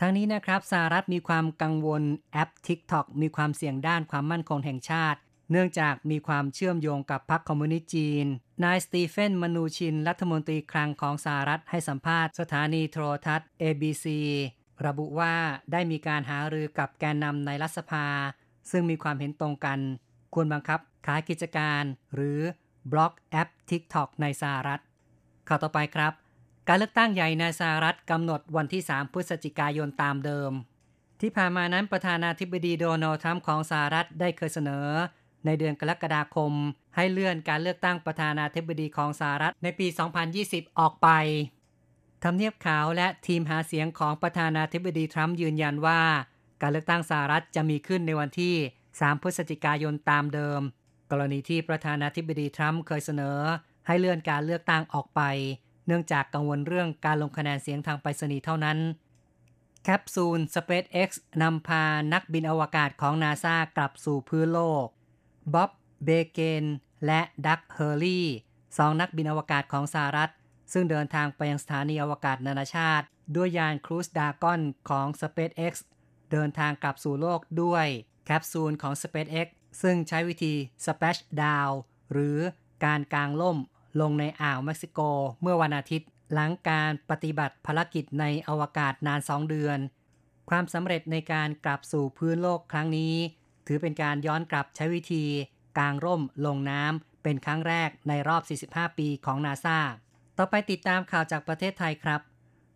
[0.00, 5.18] ทั้งนี้นะครับสหรัฐมีความกังวลแอป TikTok มีความเสี่ยงด้านความมั่นคงแห่งชาติ
[5.50, 8.26] เนื่องจากมีความเชื่อมโยงกับพรรคคอมมิวนิสต์จีน
[8.64, 14.06] นายสตีเฟน มนูชิน รัฐมนตรีคลังของสหรัฐให้สัมภาษณ์สถานีโทรทัศน์ ABC
[14.86, 15.34] ระบุว่า
[15.72, 18.06] ได้มีการหารือกับแกนนำในรัฐสภา
[18.70, 19.78] ซึ่งมีความเห็นตรงกัน
[20.34, 21.82] ควรบังคับขายกิจการ
[22.14, 22.40] หรือ
[22.92, 24.80] บล็อกแอป TikTok ในสหรัฐ
[25.48, 26.12] ข่าวต่อไปครับ
[26.68, 30.52] การเลือกตั้งใหญ่ในสหรัฐกำหนดวันที่ 3 พฤศจิกายนตามเดิม
[31.20, 34.88] ที่ผ่านมานั้นประธานาธิบดีโดนัลด์ทรัมป์ของสหรัฐได้เคยเสนอ
[35.46, 36.52] ในเดือนกรกฎาคม
[36.96, 39.86] ให้เลื่อนการเลือกตั้งประธานาธิบดีของสหรัฐในปี
[40.32, 41.08] 2020 ออกไป
[42.24, 46.00] ทำเนียบขาวและทีมหาเสียงของประธานาธิบดีทรัมป์ยืนยันว่า
[46.62, 48.54] การเลือกตั้งสหรัฐจะมีขึ้นในวันที่
[48.88, 50.60] 3 พฤศจิกายนตามเดิม
[51.10, 53.38] กรณีที่ประธานาธิบดีทรัมป์เคยเสนอ
[53.86, 55.20] ให้เลื่อนการเลือกตั้งออกไป
[55.86, 58.78] เนื่องจากกังวลเรื่องการลงคะแนนเสียงทางไปรษณีย์เท่านั้น
[59.82, 61.10] แคปซูล SpaceX
[61.42, 64.86] นำพานักบินอวกาศของนาซากลับสู่พื้นโลก
[65.54, 65.70] บ๊อบ
[66.04, 66.64] เบห์นเคน
[67.06, 68.26] และดักเฮอร์ลีย์
[68.78, 70.30] สองนักบินอวกาศของสหรัฐ
[70.72, 75.72] ซึ่งเดินทางไปยังสถานีอวกาศนานาชาติ ด้วยยาน Crew Dragon ของ SpaceX
[76.32, 77.86] เดินทางกลับสู่โลกด้วย
[78.24, 79.48] แคปซูลของ SpaceX
[79.82, 81.72] ซึ่งใช้วิธี splash down
[82.12, 82.38] หรือ
[82.84, 83.58] การกางล่ม
[84.00, 85.00] ลงในอ่าวเม็กซิโก
[85.42, 89.78] เมื่อวันอาทิตย์ หลังการปฏิบัติภารกิจในอวกาศนานสองเดือน
[90.50, 93.14] ความสำเร็จในการกลับสู่พื้นโลกครั้งนี้
[93.66, 95.24] ถือเป็นการย้อนกลับใช้วิธี
[95.78, 98.42] กางร่มลงน้ำเป็นครั้งแรกในรอบ
[98.72, 99.78] 45 ปีของนาซา
[100.38, 102.20] ต่อไปติดตามข่าวจากประเทศไทยครับ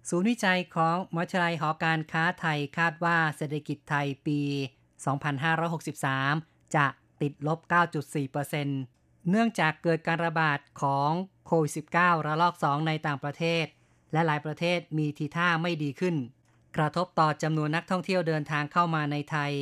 [0.08, 4.40] ศูนย์วิจัยของมหาวิทยาลัยหอการค้าไทยคาดว่าเศรษฐกิจไทยปี
[5.36, 6.86] 2563 จะ
[7.22, 7.58] ติดลบ
[8.44, 11.10] 9.4%เนื่องจากเกิดการระบาดของ
[11.46, 13.66] โควิด -19 ระลอก 2 ในต่างประเทศ
[14.12, 16.16] และหลายประเทศมีทีท่าไม่ดีขึ้น
[16.76, 19.52] กระทบต่อจำนวนนักท่องเที่ยวเดินทางเข้ามาในไทย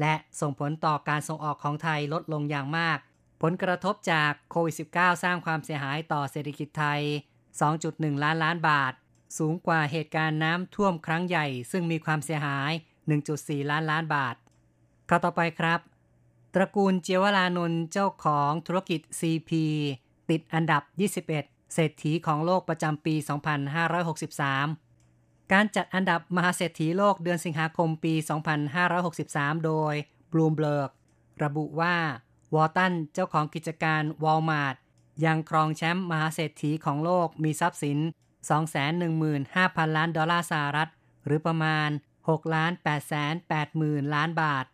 [0.00, 2.98] และส่งผลต่อการส่งออกของไทยลดลงอย่างมาก
[3.42, 7.02] ผลกระทบจากโควิด -19 สร้างความเสียหายต่อเศรษฐกิจไทย
[7.62, 8.92] 2.1 ล้านล้านบาท
[9.38, 12.72] สูงกว่าเหตุการณ์น้ำท่วมครั้งใหญ่ ซึ่งมีความเสียหาย
[13.16, 14.36] 1.4 ล้านล้านบาท
[15.08, 15.80] ข่าวต่อไปครับ
[16.54, 19.50] ตระกูลเจวรานนท์เจ้าของธุรกิจ CP
[20.30, 21.26] ติดอันดับ 21
[21.74, 24.85] เศรษฐีของโลกประจำปี 2563
[25.52, 28.14] การจัดอันดับมหาเศรษฐีโลกเดือนสิงหาคมปี
[28.90, 29.94] 2563 โดย
[30.32, 30.90] Bloomberg
[31.44, 31.96] ระบุว่า
[32.54, 34.76] วอลตันเจ้าของกิจการวอลมาร์ท
[35.24, 37.98] ยังครองแชมป์มหาเศรษฐีของโลกมีทรัพย์สิน
[38.78, 40.90] 215,000 ล้านดอลลาร์สหรัฐ
[41.24, 41.88] หรือประมาณ
[42.22, 44.64] 6ล้าน8 8 0 0 0 ล้านบาท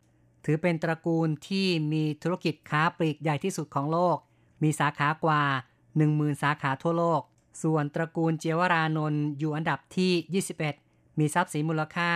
[0.44, 4.16] ถือเป็นตระกูลที่มีธุรกิจค้าปลีกใหญ่ที่สุดของโลก
[4.62, 5.42] มีสาขากว่า
[5.92, 7.22] 10,000 สาขาทั่วโลก
[7.62, 10.42] ส่วนตระกูลเจวรานนท์อยู่อันดับที่
[10.84, 12.12] 21 มีทรัพย์สินมูลค่า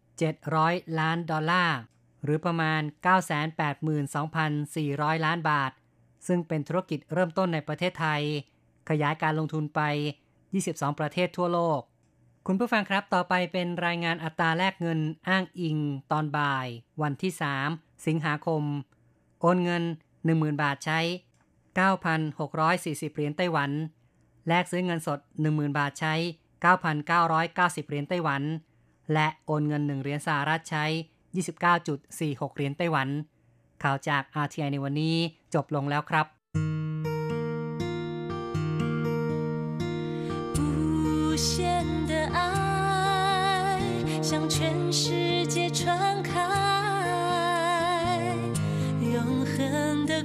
[0.00, 1.78] 37,000 ล้านดอลลาร์
[2.24, 2.80] หรือประมาณ
[3.82, 5.72] 982,400 ล้านบาท
[6.26, 8.22] ซึ่งเป็นธุรกิจเริ่มต้นในประเทศไทย
[8.88, 9.80] ขยายการลงทุนไป
[10.40, 11.80] 22 ประเทศทั่วโลก
[12.46, 15.78] คุณผู้ฟังครับต่อไปเป็นรายงานอัตราแลกเงินอ้างอิง
[16.12, 16.66] ตอนบ่าย
[17.02, 17.32] วันที่
[17.66, 18.62] 3 สิงหาคม
[19.40, 19.82] โอนเงิน
[20.22, 21.00] 10,000 บาทใช้
[21.78, 23.70] 9,640 เหรียญไต้หวัน
[24.47, 26.13] แลกซื้อเงินสด 10,000 บาทใช้
[26.81, 28.43] 9,990 เหรียญไต้หวัน
[29.13, 30.85] และโอนเงิน 1 เหรียญสหรัฐใช้
[31.71, 33.07] 29.46 เหรียญไต้หวัน
[33.83, 35.15] ข่าวจาก RTI ในวันนี้
[35.53, 36.27] จบลงแล้วครับ
[44.29, 46.33] 向全世界传开，
[49.13, 50.21] 永恒的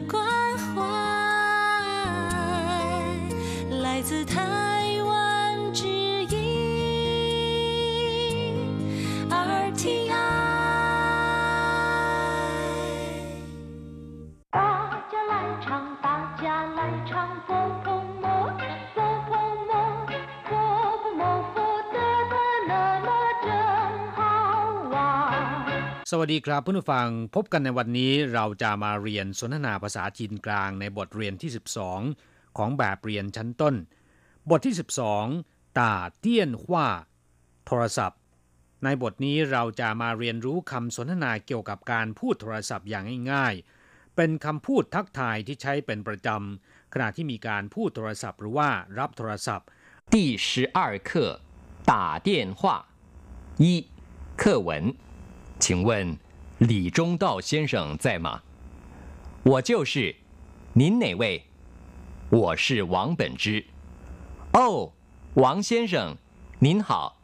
[4.17, 4.63] 关怀，来自他。
[26.15, 31.51] สวัสดีครับเพื่อนผู้ฟังพบกันในวันนี้เราจะมาเรียนสนทนาภาษาจีนกลางในบทเรียนที่
[31.99, 33.75] 12 ของแบบเรียนชั้นต้น
[34.51, 34.75] บทที่
[35.25, 36.89] 12ตาเตี้ยนว่า
[37.67, 38.21] โทรศัพท์
[38.85, 49.67] ในบทนี้เราจะมาเรียนรู้คำสนทนาเกี่ยวกับการพูดโทรศัพท์อย่างง่ายๆ เป็นคำพูดทักทายที่ใช้เป็นประจำขณะที่มีการพูดโทรศัพท์หรือว่ารับโทรศัพท์
[50.13, 50.15] 第
[50.47, 50.79] 十二
[51.09, 51.11] 课
[51.91, 51.95] 打
[52.27, 52.29] 电
[52.59, 52.61] 话
[53.63, 53.67] 一
[54.41, 54.71] 课文
[55.63, 55.91] 请问
[56.59, 58.43] 李中道先生在吗？
[59.45, 60.17] 我就是。
[60.75, 61.45] 您哪位？
[62.31, 63.65] 我是王本之。
[64.53, 64.93] 哦，
[65.35, 66.17] 王先生，
[66.61, 67.19] 您好，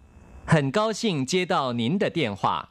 [0.46, 2.70] 很高兴接到您的电话。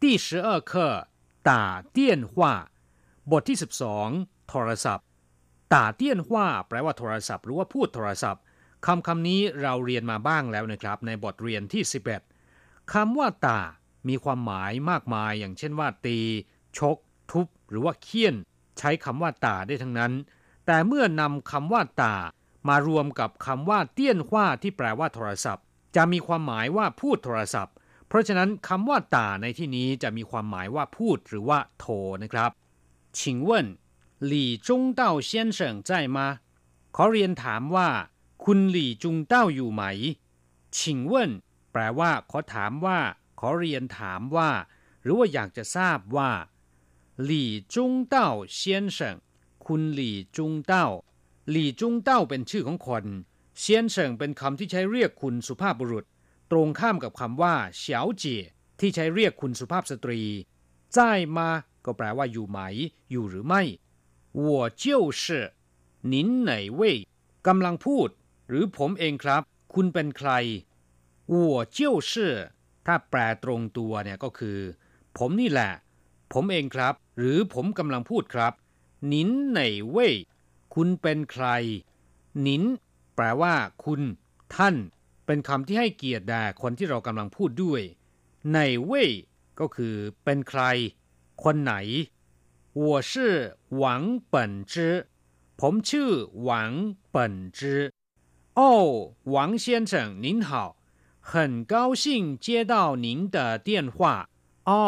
[0.00, 1.08] 第十二课
[1.42, 2.70] 打电话
[3.30, 4.08] บทที่สิบสอง
[4.48, 5.04] โทรศัพท์
[5.68, 6.28] 打电话
[6.68, 8.42] แปลว่าโทรศัพท์หรือว่าพูดโทรศัพท์
[8.86, 12.22] คำคำนี้เราเรียนมาบ้างแล้วนะครับ ในบทเรียนที่สิบเอ็ด
[12.92, 13.60] คำว่าตา
[14.08, 16.18] มีความหมายมากมายอย่างเช่นว่าตี
[16.78, 16.96] ชก
[17.30, 18.34] ทุบ หรือว่าเคี่ยน
[18.78, 20.12] ใช้คำว่าตาได้ทั้งนั้น
[20.66, 22.14] แต่เมื่อนำคำว่าตา
[22.68, 25.64] มารวมกับคำว่าเตี้ยนว่าที่แปลว่าโทรศัพท์
[25.96, 27.74] จะมีความหมายว่าพูดโทรศัพท์
[28.08, 32.50] เพราะฉะนั้นคำว่าตาในที่นี้จะมีความหมายว่าพูดหรือว่าโทรนะครับ
[33.18, 33.50] 请问
[34.30, 34.32] 李
[34.66, 34.68] 中
[35.00, 35.58] 道先生
[35.88, 36.18] 在吗
[36.96, 37.88] ขอเรียนถามว่า
[38.44, 39.82] คุณหลี่จุงเต้าอยู่ไหม
[40.76, 40.78] 请
[41.10, 41.12] 问
[41.72, 42.98] แปลว่า ขอถามว่า
[43.38, 44.50] ขอเรียนถามว่า
[45.02, 46.30] หรือว่าอยากจะทราบว่า
[47.24, 49.16] หลี่จุงเต้าเซียนเฉิง
[49.64, 50.86] คุณหลี่จุงเต้า
[51.50, 53.04] หลี่จุงเต้าเป็นชื่อของคน
[53.58, 56.04] เซียนเฉิงเป็นคำที่ใช้เรียกคุณสุภาพบุรุษ
[56.50, 58.42] ตรงข้ามกับคำว่าเฉียวเจี๋ย
[58.80, 60.20] ที่ใช้เรียกคุณสุภาพสตรี
[60.96, 60.98] 在
[61.36, 61.38] 吗
[61.84, 62.58] ก็แปลว่าอยู่ไหม
[63.10, 63.62] อยู่หรือไม่
[64.46, 64.48] 我
[64.82, 64.84] 就
[65.22, 65.24] 是
[66.12, 66.14] 您
[66.48, 66.82] 哪位
[67.46, 68.08] กำลังพูด
[68.48, 69.42] หรือผมเองครับ
[69.74, 70.30] คุณเป็นใคร
[71.32, 71.34] 我
[71.76, 71.78] 就
[72.10, 72.12] 是
[72.86, 74.58] ถ้าแปลตรงตัวเนี่ยก็คือ
[75.16, 75.72] ผมนี่แหละ
[76.32, 78.52] ผมเองครับ หรือผมกำลังพูดครับ
[79.12, 80.14] นินไหนเว่ย
[80.74, 81.46] คุณเป็นใคร
[82.46, 82.62] นิน
[83.14, 84.00] แปลว่า คุณ
[84.54, 84.74] ท่าน
[85.26, 87.82] เป็นคำที่ให้เกียรติแด่คนที่เรากำลังพูดด้วย
[88.48, 89.10] ไหนเว่ย
[89.60, 90.62] ก็คือ เป็นใคร
[91.42, 91.74] คนไหน
[92.80, 93.12] 我是
[93.76, 94.94] หวังเปิ่นจื้อ
[95.60, 96.10] ผมชื่อ
[96.42, 96.72] หวัง
[97.10, 97.80] เปิ่นจื้อ
[98.54, 98.72] โอ้
[99.30, 99.92] หวัง先生
[100.24, 100.50] 您好
[101.30, 101.30] 很
[101.72, 102.04] 高兴
[102.44, 103.98] 接到您的电话
[104.68, 104.84] อ้อ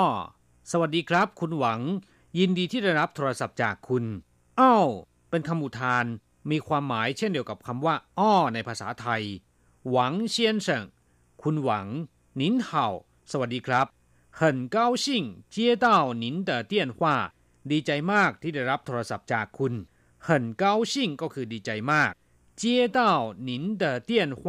[0.70, 1.80] สวัสดีครับ คุณหวัง
[2.38, 4.04] ยินดีที่ได้รับโทรศัพท์จากคุณ
[4.60, 4.88] อ้าว
[5.30, 6.04] เป็นคำอุทาน
[6.50, 9.22] มีความหมายเช่นเดียวกับคำว่าอ้อในภาษาไทย
[9.90, 10.84] หวังเซียนเฉิง
[11.42, 11.86] คุณหวัง
[12.40, 12.86] นินเห่า
[13.30, 13.86] สวัสดีครับ
[14.38, 14.40] 很
[14.76, 15.06] 高兴
[15.54, 15.86] 接到
[16.22, 17.00] 您的电话
[17.70, 19.72] ดีใจมากที่ได้รับโทรศัพท์จากคุณ
[20.26, 20.28] 很
[20.62, 22.12] 高兴ก็คือดีใจมาก
[22.60, 22.62] 接
[22.98, 23.00] 到
[23.48, 23.50] 您
[23.82, 24.42] 的电话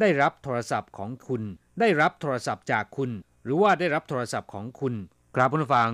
[0.00, 1.42] ได้รับโทรศัพท์ของคุณ
[1.80, 3.10] ได้รับโทรศัพท์จากคุณ
[3.44, 4.94] หรือว่าได้รับโทรศัพท์ของคุณ
[5.34, 5.90] ครับผู้ฟัง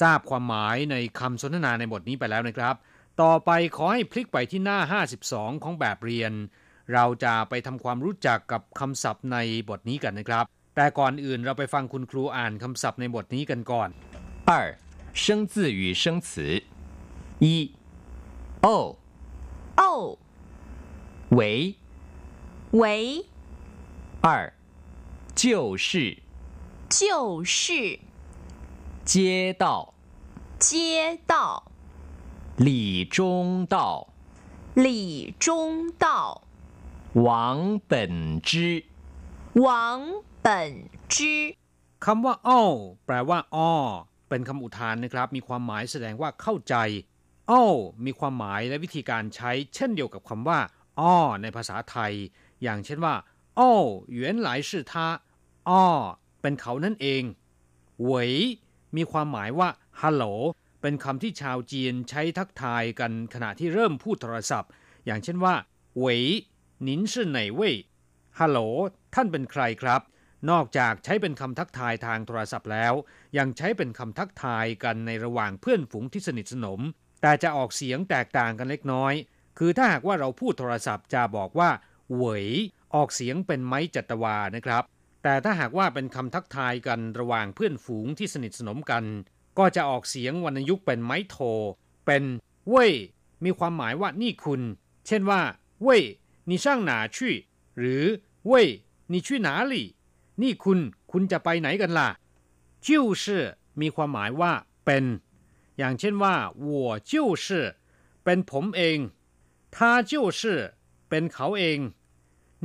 [0.00, 2.74] ทราบความหมายในคำสนทนาในบทนี้ไปแล้วนะครับ
[3.22, 4.78] ต่อไปขอให้พลิกไปที่หน้า
[5.20, 6.32] 52 ของแบบเรียน
[6.92, 9.36] เราจะไปทำความรู้จักกับคำศัพท์ใน
[9.68, 10.44] บทนี้กันนะครับ
[10.76, 13.88] แต่ก่อนอื่นเราไปฟังคุณครูอ่านคำศัพท์ในบทนี้กันก่อน
[14.48, 14.50] 二
[15.22, 16.28] 生字与生词
[17.44, 17.46] 一
[18.64, 18.68] 哦
[19.80, 19.82] 哦
[21.38, 21.40] 为
[22.80, 22.84] 为
[24.26, 24.52] 二，
[25.34, 26.22] 就是
[26.88, 28.00] 就是
[29.04, 29.94] 街道
[30.58, 31.67] 街道
[32.66, 33.76] 李中道
[34.74, 35.46] 李中
[36.04, 36.06] 道
[37.26, 38.84] 王本之
[39.54, 39.64] 王
[40.44, 40.46] 本
[41.08, 41.16] 之
[42.04, 42.60] คำว่าอ้อ
[43.06, 43.72] แปลว่าอ้อ
[44.28, 46.74] เป็นคำอุทานนะครับ มีความหมายแสดงว่าเข้าใจ
[47.50, 47.62] อ้อ
[48.04, 50.58] มีความหมายและวิธีการใช้ เช่นเดียวกับคำว่า
[51.00, 52.12] อ้อในภาษาไทย
[52.62, 53.14] อย่างเช่นว่า
[53.58, 53.60] 哦
[54.18, 54.92] 原来是他
[55.68, 55.84] อ้อ
[56.40, 57.22] เป็นเขานั่นเอง
[58.02, 58.32] เหวย
[58.96, 59.68] มีความหมายว่า
[60.00, 60.24] ฮัลโหล
[60.81, 64.71] เป็นคำที่ชาวจีนใช้ทักทายกันขณะที่เริ่มพูดโทรศัพท์
[65.05, 65.55] อย่างเช่นว่า
[65.97, 66.21] หวย
[66.87, 67.75] นินชื่อไหนเว่ย
[68.39, 68.59] ฮัลโหล
[69.15, 70.01] ท่านเป็นใครครับ
[70.49, 72.93] นอกจากใช้เป็นคำทักทายทางโทรศัพท์แล้ว
[73.37, 76.81] ยังใช้เป็นคำทักทายกันในระหว่างเพื่อนฝูงที่สนิทสนม
[77.21, 79.13] แต่จะออกเสียงแตกต่างกันเล็กน้อย
[79.57, 81.69] คือถ้าหากว่าเราพูดโทรศัพท์จะบอกว่า
[82.13, 82.47] เหวย
[82.95, 84.83] ออกเสียงเป็นไม้จัตวานะครับ
[85.23, 89.03] แต่ถ้าหากว่าเป็นคำทักทายกันระหว่างเพื่อนฝูงที่สนิทสนมกัน
[89.58, 91.36] ก็จะออกเสียงวรรณยุกต์เป็นไม้โท
[92.06, 92.24] เป็น
[92.68, 92.92] เว่ย
[93.44, 94.60] มีความหมายว่านี่คุณ
[95.06, 95.40] เช่นว่า
[95.82, 96.02] เว่ย
[96.48, 97.16] 你上哪去
[97.78, 98.04] หรือ
[98.46, 98.66] เว่ย
[99.12, 99.74] 你去哪里
[100.42, 100.78] นี่คุณ
[101.10, 102.08] คุณจะไปไหนกันล่ะ
[102.86, 102.88] 就
[103.22, 103.24] 是
[103.80, 104.52] มีความหมายว่า
[104.84, 105.04] เป็น
[105.78, 106.34] อย่างเช่นว่า
[106.66, 106.68] 我
[107.10, 107.12] 就
[107.44, 107.46] 是
[108.24, 108.98] เป็นผมเอง
[109.74, 109.76] 他
[110.10, 110.40] 就是
[111.08, 111.78] เป็นเขาเอง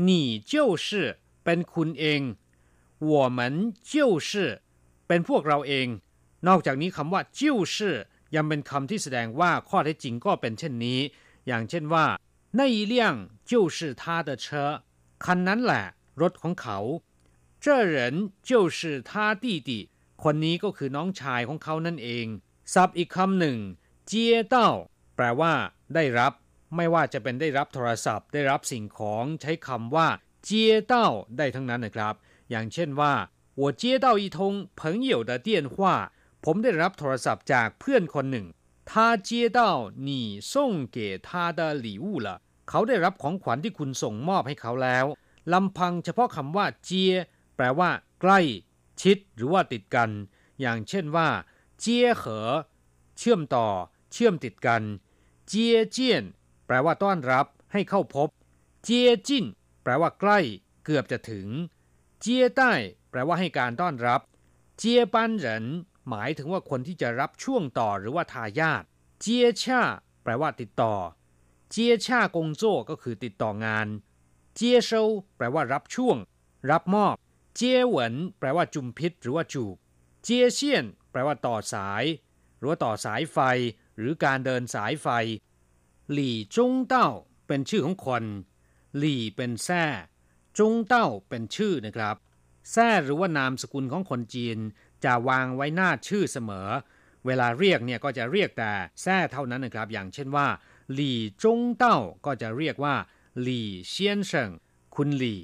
[0.07, 0.09] 你
[0.51, 0.53] 就
[0.85, 0.87] 是
[1.43, 2.21] เป็นคุณเอง
[3.11, 3.39] 我们
[3.91, 3.93] 就
[4.27, 4.29] 是
[5.07, 5.87] เป็นพวกเราเอง
[6.47, 7.75] นอกจากนี้คำว่า就是
[8.35, 10.99] ยังเป็นคำที่แสดงว่าข้อเท็จจริงก็เป็นเช่นนี้
[11.47, 12.05] อย่างเช่นว่า
[12.57, 12.95] 那一辆
[13.51, 14.45] 就是他的车
[15.25, 15.83] คันนั้นแหละ
[16.21, 16.79] รถของเขา
[17.63, 17.65] 这
[17.95, 17.95] 人
[18.49, 19.11] 就是他
[19.43, 19.69] 弟弟
[20.23, 22.25] คนนี้ก็คือน้องชายของเขานั่นเอง
[22.73, 23.57] ศัพท์อีกคำหนึ่ง
[24.07, 24.69] เจียเต้า
[25.15, 25.53] แปลว่า
[25.95, 26.33] ได้รับ
[26.75, 30.07] ไม่ว่าจะเป็นได้รับโทรศัพท์ ได้รับสิ่งของใช้คำว่า
[30.43, 32.15] เจียเต้าได้ทั้งนั้นนะครับ
[32.49, 33.13] อย่างเช่นว่า
[33.61, 34.37] 我接到一通
[34.79, 35.75] 朋友的电话
[36.45, 38.47] ผมได้รับโทรศัพท์จากเพื่อนคนหนึ่ง
[38.89, 39.59] 他接到
[40.07, 40.09] 你
[40.51, 40.51] 送
[40.95, 42.27] 给他的礼物了
[42.69, 45.05] เขาได้รับของขวัญที่คุณส่งมอบให้เขาแล้ว
[45.53, 47.13] ลำพังเฉพาะคำว่าเจีย
[47.55, 47.89] แปลว่า
[48.21, 48.39] ใกล้
[49.01, 50.09] ชิด หรือว่าติดกัน
[50.61, 51.29] อย่างเช่นว่า
[51.79, 52.49] เจียเหอ
[53.17, 53.67] เชื่อมต่อ
[54.11, 54.83] เชื่อมติดกัน
[55.47, 56.23] เจียเจียน
[56.65, 58.29] แปลว่าต้อนรับ ให้เข้าพบ
[58.83, 59.45] เจียจิน
[59.83, 60.39] แปลว่าใกล้
[60.85, 61.47] เกือบจะถึง
[62.21, 62.71] เจียใต้
[63.09, 64.21] แปลว่าให้การต้อนรับ
[64.77, 65.65] เจียปันเหริน
[66.08, 68.82] หมายถึงว่าคนที่จะรับช่วงต่อหรือว่าทายาท
[69.20, 69.82] เจียช่า
[70.22, 70.94] แปลว่าติดต่อ
[71.70, 73.86] เจียช่ากงโจ้ก็คือติดต่องาน
[74.54, 75.02] เจียเซา
[75.36, 76.16] แปลว่ารับช่วง
[76.70, 77.14] รับมอบ
[77.54, 79.76] เจียเหวินแปลว่าจุมพิษหรือว่าจูบ
[80.22, 82.04] เจียเซียน แปลว่าต่อสาย
[82.58, 83.38] หรือว่าต่อสายไฟ
[83.98, 85.08] หรือการเดินสายไฟ
[86.12, 87.08] หลี่จงเต้า
[87.46, 88.24] เป็นชื่อของคน
[88.98, 89.84] หลี่เป็นแท่
[90.58, 92.16] จงเต้าเป็นชื่อนะครับ
[92.72, 94.58] แท่หรือว่านามสกุลของคนจีน
[95.04, 96.68] จะวางไว้หน้าชื่อเสมอ
[97.26, 100.46] เวลาเรียกเนี่ยก็จะเรียกแต่แท่เท่านั้นนะครับ อย่างเช่นว่า
[100.92, 102.94] หลี่จงเต้าก็จะเรียกว่า
[103.40, 104.50] หลี่เซียนเฉิง
[104.94, 105.40] คุณหลี่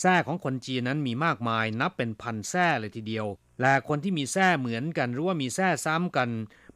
[0.00, 3.26] แท่ของคนจีนนั้นมีมากมายนับเป็นพันแท่เลยทีเดียว
[3.60, 6.30] และคนที่มีแท่เหมือนกันหรือว่ามีแท่ซ้ำกัน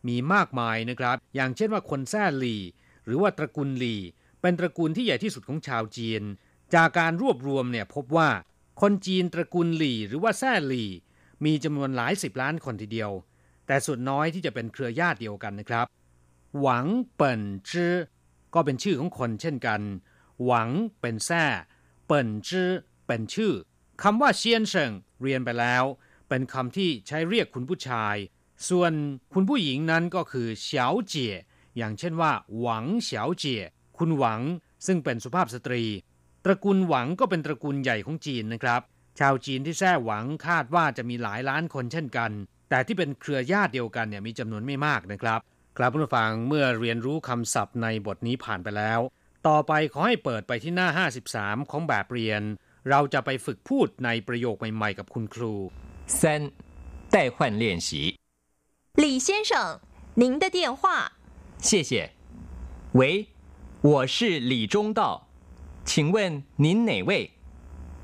[0.09, 2.63] มีมากมายนะครับ อย่างเช่นว่าคนแท่หลี่
[3.05, 4.01] หรือว่าตระกูลหลี่
[4.41, 6.23] เป็นตระกูลที่ใหญ่ที่สุดของชาวจีน
[6.75, 8.29] จากการรวบรวมเนี่ยพบว่า
[8.81, 10.91] คนจีนตระกูลหลี่ หรือว่าแท่หลี่
[11.45, 13.11] มีจำนวนหลายสิบล้านคนทีเดียว
[13.67, 15.87] แต่ส่วนน้อยที่จะเป็นเครือญาติเดียวกันนะครับ
[16.61, 17.95] หวังเปิ่นจื้อ
[18.55, 19.81] ก็เป็นชื่อของคนเช่นกัน
[20.45, 20.69] หวัง
[21.01, 21.45] เป็นแท่
[22.07, 22.71] เปิ่นจื้อ
[23.07, 23.53] เป็นชื่อ
[24.03, 25.85] คำว่าเซียนเฉิงเรียนไปแล้ว
[26.29, 28.17] เป็นคำที่ใช้เรียกคุณผู้ชาย
[28.69, 28.93] ส่วน
[29.35, 31.35] คุณผู้หญิงนั้นก็คือเฉาเจี๋ย
[31.77, 33.63] อย่างเช่นว่า หวังเฉาเจี๋ย
[33.99, 34.41] คุณหวัง
[34.87, 35.85] ซึ่งเป็นสุภาพสตรี
[36.45, 38.83] ตระกูลหวังก็เป็นตระกูลใหญ่ของจีนนะครับ
[39.20, 42.32] ชาวจีนที่แท้หวังคาดว่าจะมีหลายล้านคนเช่นกัน
[42.70, 45.40] แต่ที่เป็นเครือญาติเดียวกันเนี่ยมีจำนวนไม่มากนะครับ
[45.78, 49.00] ครับผู้ฟังเมื่อเรียนรู้คำศัพท์ในบทนี้ผ่านไปแล้ว
[49.48, 50.88] ต่อไปขอให้เปิดไปที่หน้า
[51.32, 52.42] 53 ของแบบเรียน
[52.90, 55.54] เราจะไปฝึกพูดในประโยคใหม่ๆ กับคุณครู
[56.20, 56.52] 三、
[57.16, 57.90] 代换练习。
[59.04, 59.80] 李先生，
[60.22, 61.14] 您的电话。
[61.60, 61.92] 谢谢。
[62.94, 63.28] 喂，
[63.82, 65.28] 我是李中道，
[65.84, 67.32] 请问您哪位？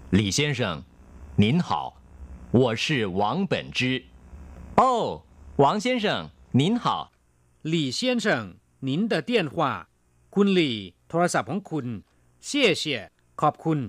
[0.10, 0.84] 李先生，
[1.38, 1.98] 您好，
[2.52, 4.04] 我是王本之。
[4.76, 5.24] 哦，
[5.58, 7.12] 王先生，您好。
[7.64, 9.90] 李先生您的电话
[10.32, 10.76] คุณหลี่
[11.08, 11.88] โทรศัพท์ของคุณ
[12.48, 13.12] 谢谢
[13.42, 13.80] ขอบคุณ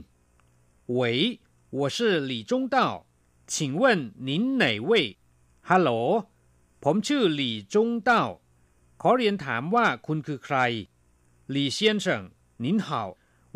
[0.98, 3.06] 喂我是李中道
[3.46, 5.16] 请问您哪位
[5.68, 5.90] ฮัลโหล
[6.82, 8.22] ผมชื่อหลี่จงเต้า
[9.00, 10.56] ขอเรียนถามว่าคุณคือใคร
[11.50, 12.06] หลี่先生
[12.64, 12.88] 您好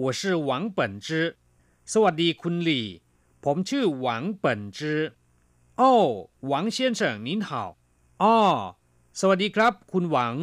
[0.03, 1.09] 我是王本之
[1.93, 2.87] สวัสดีคุณหลี่
[3.46, 5.02] ผมชื่อหวังเปิ่นจื้อ
[5.78, 5.94] โอ้
[6.48, 7.50] หวังเซียนเฉิง您好
[8.22, 8.38] อ้อ
[9.20, 10.34] สวัสดีครับ คุณหวัง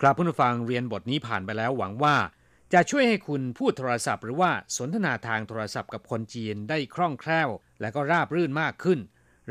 [0.00, 2.16] ครับผู้ฟังเรียนบทนี้ผ่านไปแล้วหวังว่า
[2.72, 7.48] จะช่วยให้คุณพูดโทรศัพท์ หรือว่าสนทนาทางโทรศัพท์กับคนจีนได้คล่องแคล่ว
[7.80, 8.98] และก็ราบรื่นมากขึ้น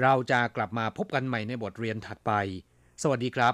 [0.02, 2.32] เราจะกลับมาพบกันใหม่ในบทเรียนถัดไป
[3.02, 3.54] สวัสดีครับ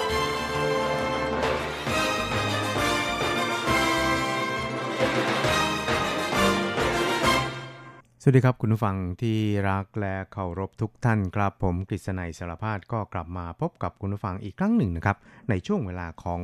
[8.23, 9.37] สวัสดีครับคุณผู้ฟังที่
[9.69, 15.17] รักและเคารพทุกท่านครับผมกฤษณัยสารพาดก็กลับมาพบกับคุณผู้ฟังอีกครั้งหนึ่งนะครับ
[15.49, 16.41] ในช่วงเวลาของ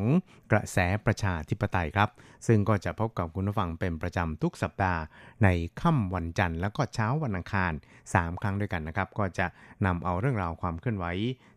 [0.52, 2.10] กระแสประชาธิปไตยครับ
[2.48, 5.02] ซึ่งก็จะพบกับคุณผู้ฟังเป็นประจำทุกสัปดาห์
[5.44, 5.48] ใน
[5.82, 7.72] ค่ำวันจันทร์แล้วก็เช้าวันอังคาร
[8.06, 9.48] 3 ครั้งด้วยกันนะครับก็จะ
[9.86, 11.06] นำเอาเรื่องราวความเคลื่อนไหว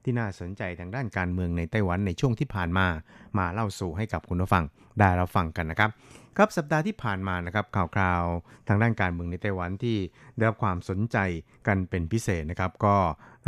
[0.04, 2.87] ที่น่าสนใจทางด้านการเมืองในไต้หวันในช่วงที่ผ่านมา
[3.38, 4.64] มาเล่าสู่ให้กับคุณผู้ฟัง
[4.98, 5.90] ได้รับฟังกันนะครับ
[6.36, 8.22] ครับสัปดาห์ที่ผ่านมานะครับข่าวคราว
[8.68, 9.96] ทางด้านการเมืองในไต้หวันที่
[10.36, 11.16] ได้รับความสนใจ
[11.66, 12.96] กันเป็นพิเศษนะครับก็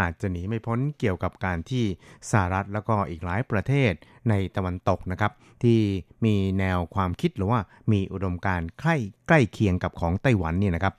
[0.01, 1.85] อาจจะหนีไม่พ้นเกี่ยวกับการที่
[2.31, 3.93] สหรัฐแล้วก็อีกหลายประเทศ
[4.29, 5.81] ในตะวันตกนะครับที่
[6.25, 7.61] มีแนวความคิดหรือว่า
[7.93, 8.97] มีอุดมการณ์ใกล้
[9.29, 10.95] ใกล้เคียงกับของไต้หวันเนี่ยนะครับ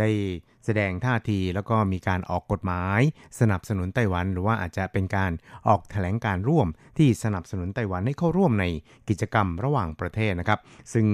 [0.00, 0.08] ได้
[0.64, 3.00] แสดงท่าทีแล้วก็มีการออกกฎหมาย
[3.40, 5.32] สนับสนุนไต้หวัน หรือว่าอาจจะเป็นการ
[5.68, 8.64] ออกแถลงการร่วมที่สนับสนุนไต้หวันให้เข้าร่วมใน
[9.08, 10.60] กิจกรรมระหว่างประเทศนะครับ
[10.92, 11.06] ซึ่ง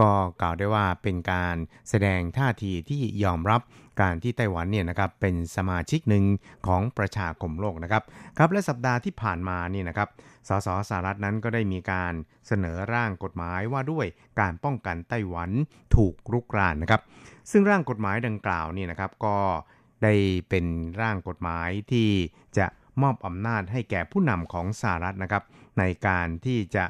[0.00, 1.56] ก็กล่าวได้ว่าเป็นการ
[1.88, 3.60] แสดงท่าทีที่ยอมรับ
[4.00, 6.24] การที่ไต้หวันเนี่ยนะครับเป็นสมาชิกหนึ่ง
[6.66, 8.02] ของประชาคมโลกนะครับ
[8.38, 10.08] ครับและสัปดาห์ที่ผ่านมานี่นะครับ
[10.48, 12.14] สสสหรัฐนั้นก็ได้มีการ
[12.46, 14.06] เสนอร่างกฎหมายว่าด้วย
[14.40, 15.50] การป้องกันไต้หวัน
[15.96, 17.02] ถูกรุกรานนะครับ
[17.50, 19.36] ซึ่งร่างกฎหมายดังกล่าวนี่นะครับก็
[20.02, 20.14] ได้
[20.48, 20.66] เป็น
[21.02, 22.08] ร่างกฎหมายที่
[22.58, 22.66] จะ
[23.02, 25.42] มอบอำนาจให้แก่ผู้นำของสหรัฐนะครับ
[25.78, 26.84] ในการที่จะ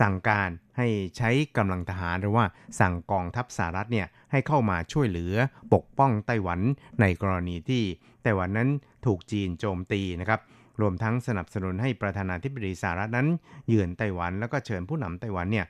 [0.00, 2.44] สั่งการให้ใช้กำลังทหารหรือว่า
[2.80, 5.34] สั่งกองทัพสหรัฐเนี่ยให้เข้ามาช่วยเหลือ
[5.74, 6.60] ปกป้องไต้หวัน
[7.00, 7.82] ในกรณีที่
[8.22, 8.68] ไต้หวันนั้น
[9.06, 10.40] ถูกจีนโจมตีนะครับ
[10.80, 13.28] รวมทั้งสนับสนุนให้ประธานาธิบดีสหรัฐนั้น
[13.68, 15.66] เยือนไต้หวันแล้วก็เชิญผู้นำไต้หวันเนี่ย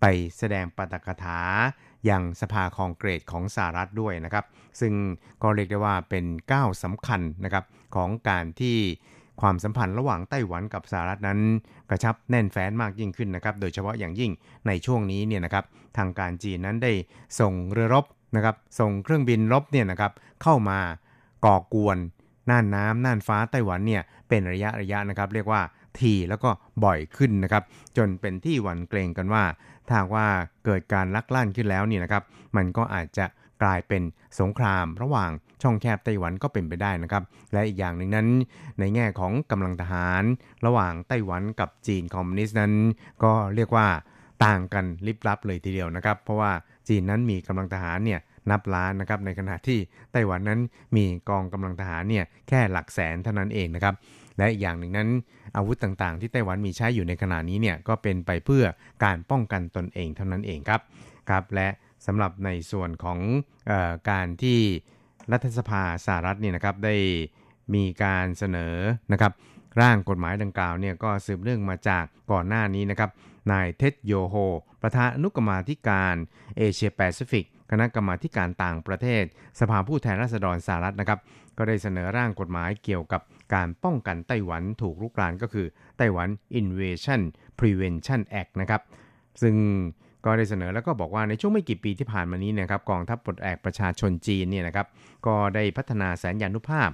[0.00, 0.04] ไป
[0.38, 1.40] แสดงปาฐกถา
[2.06, 4.44] อย่างสภาคองเกรดของสหรัฐด้วยนะครับ
[4.80, 4.94] ซึ่ง
[5.42, 8.78] ก็เรียกได้ว่าเป็นก้าวสำคัญนะครับของการที่
[9.40, 11.40] ความสัมพันธ์ระหว่างไต้หวันกับสหรัฐนั้น
[11.90, 14.30] กระชับแน่นแฟ้นมากยิ่งขึ้นนะครับ โดยเฉพาะอย่างยิ่ง
[14.66, 15.64] ในช่วงนี้เนี่ยนะครับ
[15.96, 16.92] ทางการจีนนั้นได้
[17.40, 18.04] ส่งเรือรบ
[18.36, 20.78] นะครับส่งเครื่องบินรบเนี่ยนะครับเข้ามา
[21.44, 21.96] ก่อกวน
[22.50, 25.62] น่านน้ำน่านฟ้าไต้หวันเนี่ยเป็นระยะระยะนะครับ เรียกว่า
[25.98, 26.50] ทีแล้วก็
[26.84, 27.62] บ่อยขึ้นนะครับ
[27.96, 29.44] จนเป็นที่หวั่นเกรงกันว่า
[29.88, 30.26] ถ้าว่า
[30.64, 32.22] เกิดการลักลั่นขึ้นแล้วเนี่ยนะครับ
[32.56, 33.26] มันก็อาจจะ
[33.62, 34.02] กลายเป็น
[34.40, 35.30] สงครามระหว่าง
[35.62, 38.28] ช่องแคบไต้หวันก็เป็นไปได้นะครับ และอีกอย่างหนึ่งนั้น
[38.78, 40.24] ในแง่ของกำลังทหาร
[40.66, 42.72] ระหว่างไต้หวันกับจีนคอมมิวนิสต์นั้น
[43.22, 43.86] ก็เรียกว่า
[44.44, 46.52] ต่างกันลิบลับเลยทีเดียวนะครับ เพราะว่า
[46.88, 49.78] จีนนั้นมีกำลังทหารเนี่ย นับล้านนะครับในขณะที่
[50.12, 50.60] ไต้หวันนั้น
[50.96, 53.94] มีกองกำลังทหารเนี่ยแค่หลักแสนเท่านั้นเองนะครับ
[54.38, 55.08] และอีกอย่างหนึ่งนั้น
[55.56, 58.64] อาวุธต่างๆ ที่ไต้หวันมีใช้อยู่ในขณะนี้เนี่ยก็เป็นไปเพื่อ
[59.04, 60.80] การป้องกันตนเองเท่านั้นเองครับ
[61.28, 61.68] ครับและ
[62.06, 63.18] สำหรับในส่วนของ
[63.70, 63.72] อ
[64.10, 64.60] การที่
[65.32, 66.96] รัฐสภาสหรัฐเนี่ยนะครับได้
[67.74, 68.74] มีการเสนอ
[69.12, 69.32] นะครับ
[69.80, 73.10] ร่างกฎหมายดังกล่าวเนี่ยก็สืบเนื่องมาจากก่อนหน้านี้นะครับ
[73.52, 74.34] นายเท็ดโยโฮ
[74.82, 76.16] ประธานอนุกรรมาธิการ
[76.56, 79.24] เอเชียแปซิฟิกคณะกรรมาการต่างประเทศ
[79.60, 81.18] สภาผู้แทนราษฎรสหรัฐนะครับ
[81.58, 83.22] ก็ได้เสนอร่างกฎหมายเกี่ยวกับ
[83.54, 85.66] การป้องกันไต้หวันถูกรุกรานก็คือ
[85.98, 86.28] ไต้หวัน
[86.60, 87.20] Invasion
[87.58, 88.82] Prevention Act นะครับ
[89.42, 89.56] ซึ่ง
[90.24, 94.86] ก็ได้เสนอแล้วก็บอกว่าในช่วงไม่กี่ปีที่ผ่านมานี้นะครับกองทัพปลดแอกประชาชนจีนเนี่ยนะครับ
[95.26, 96.90] ก็ได้พัฒนาแสนยานุภาพ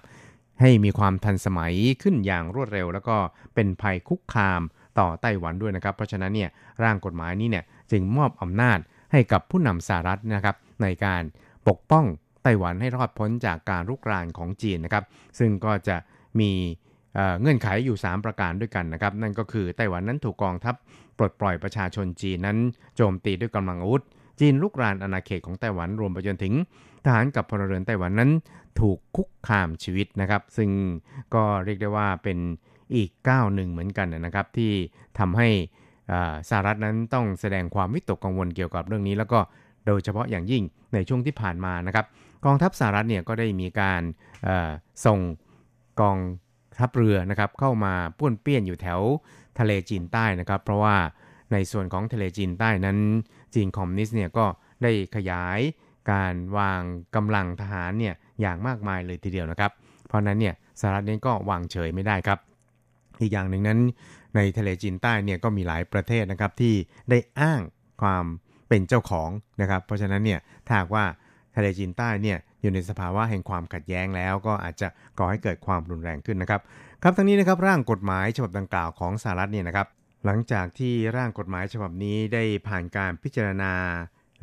[0.61, 3.16] ให้มีความทันสมัยขึ้นอย่างรวดเร็ว แล้วก็
[3.55, 4.61] เป็นภัยคุกคาม
[4.99, 6.51] ต่อไต้หวันด้วยนะครับ เพราะฉะนั้นเนี่ย
[6.82, 8.78] ร่างกฎหมายนี้เนี่ยจึงมอบอำนาจ
[9.12, 11.22] ให้กับผู้นำสหรัฐนะครับในการ
[11.68, 12.04] ปกป้อง
[12.42, 15.04] ไต้หวันให้รอดพ้นจากการรุกรานของจีนนะครับ
[15.38, 15.96] ซึ่งก็จะ
[16.40, 16.50] มี
[17.40, 20.74] เงื่อนไขอยู่ 3 ประการด้วยกันนะครับ นั่นก็คือไต้หวันนั้นถูกกองทัพ
[21.18, 22.58] ปลดปล่อยประชาชนจีนนั้น
[22.96, 24.02] โจมตีด้วยกำลังอาวุธ
[24.40, 26.54] จีนลุกรานอาณาเขตของไต้หวันรวมไปจนถึง
[27.04, 28.30] ทหารกับพลเรือนไต้หวันนั้น
[28.80, 30.70] ถูกคุกคามชีวิตนะครับ ซึ่ง
[31.34, 32.38] ก็เรียกได้ว่าเป็น
[32.94, 34.72] อีกก้าวหนึ่งเหมือนกันนะครับ ที่
[35.18, 35.48] ทำให้
[36.48, 39.38] สหรัฐนั้นต้องแสดงความวิตกกังวลเกี่ยวกับเรื่องนี้ แล้วก็
[39.86, 40.62] โดยเฉพาะอย่างยิ่ง
[40.94, 42.06] ในช่วงที่ผ่านมานะครับ
[42.44, 44.02] กองทัพสหรัฐเนี่ยก็ได้มีการ
[45.06, 45.20] ส่ง
[46.00, 46.18] กอง
[46.78, 49.00] ทัพเรือนะครับเข้ามาป้วนเปี้ยนอยู่แถว
[49.58, 50.96] ทะเลจีนใต้นะครับ เพราะว่า
[51.52, 52.98] ในส่วนของทะเลจีนใต้นั้น
[53.54, 54.44] จีนคอมมิวนิสต์เนี่ยก็
[54.82, 55.61] ได้ขยาย
[56.12, 56.82] การวาง
[57.16, 59.70] กำลังทหารเนี่ยอย่างมากมายเลยทีเดียวนะครับ
[60.08, 62.38] เพราะนั้นเนี่ยสหรัฐนี้ก็วางเฉยไม่ได้ครับ
[63.20, 63.78] อีกอย่างหนึ่งนั้น
[64.37, 66.74] ในทะเลจีนใต้เนี่ยก็มีหลายประเทศนะครับที่
[67.11, 67.61] ได้อ้าง
[68.03, 68.24] ความ
[68.68, 71.05] เป็นเจ้าของนะครับ เพราะฉะนั้นเนี่ยถ้าว่า
[71.57, 76.61] ทะเลจีนใต้เนี่ยอยู่ในสภาวะแห่งความขัดแย้งแล้ว ก็อาจจะก่อให้เกิดความรุนแรงขึ้นนะครับ
[77.03, 79.87] ครับทั้งนี้นะครับร่างกฎหมายฉบับดังกล่าวของสหรัฐเนี่ยนะครับ
[80.24, 83.72] หลังจากที่ร่างกฎหมายฉบับนี้ได้ผ่านการพิจารณา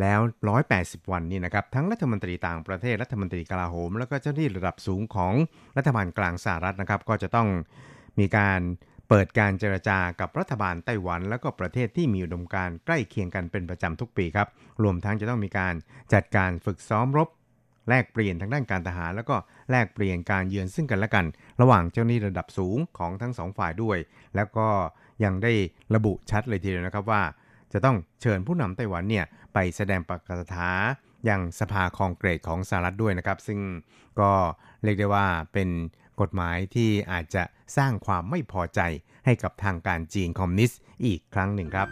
[0.02, 0.20] แล้ว
[0.66, 5.34] 180 วันนี่นะครับ ทั้งรัฐมนตรีต่างประเทศ รัฐมนตรีกลาโหม แล้วก็เจ้าหน้าที่ระดับสูงของ
[5.78, 7.48] รัฐบาลกลางสหรัฐนะครับ ก็จะต้อง
[8.20, 8.62] มีการ
[9.10, 14.47] เปิดการเจรจากับรัฐบาลไต้หวัน แล้วก็ประเทศที่มีอุดมการใกล้เคียงกันเป็นประจำทุกปีครับ
[14.84, 15.74] รวมทั้งจะต้องมีการ
[16.14, 17.30] จัดการฝึกซ้อมรบ
[17.89, 19.36] แลกเปลี่ยนทางด้านการทหาร แล้วก็
[19.72, 21.26] แลกเปลี่ยนการเยือนซึ่งกันและกัน
[21.62, 23.97] ระหว่างเจ้าหน้าที่ระดับสูงของทั้งสองฝ่ายด้วย
[24.36, 24.68] แล้วก็
[25.24, 25.53] ยังได้
[25.95, 27.24] ระบุชัดเลยทีเดียวนะครับว่า
[27.74, 30.72] จะต้องเชิญผู้นำไต้หวันเนี่ยไปแสดงปกฐา
[31.26, 33.60] อย่างสภาคองเกรดของสหรัฐด้วยนะครับ ซึ่ง
[34.20, 34.32] ก็
[34.84, 35.70] เรียกได้ว่าเป็น
[36.22, 37.43] กฎหมายที่อาจจะ
[37.78, 38.82] สร้างความไม่พอใจ
[39.26, 41.89] ให้กับทางการจีนคอมมิวนิสต์อีกครั้งหนึ่งครับ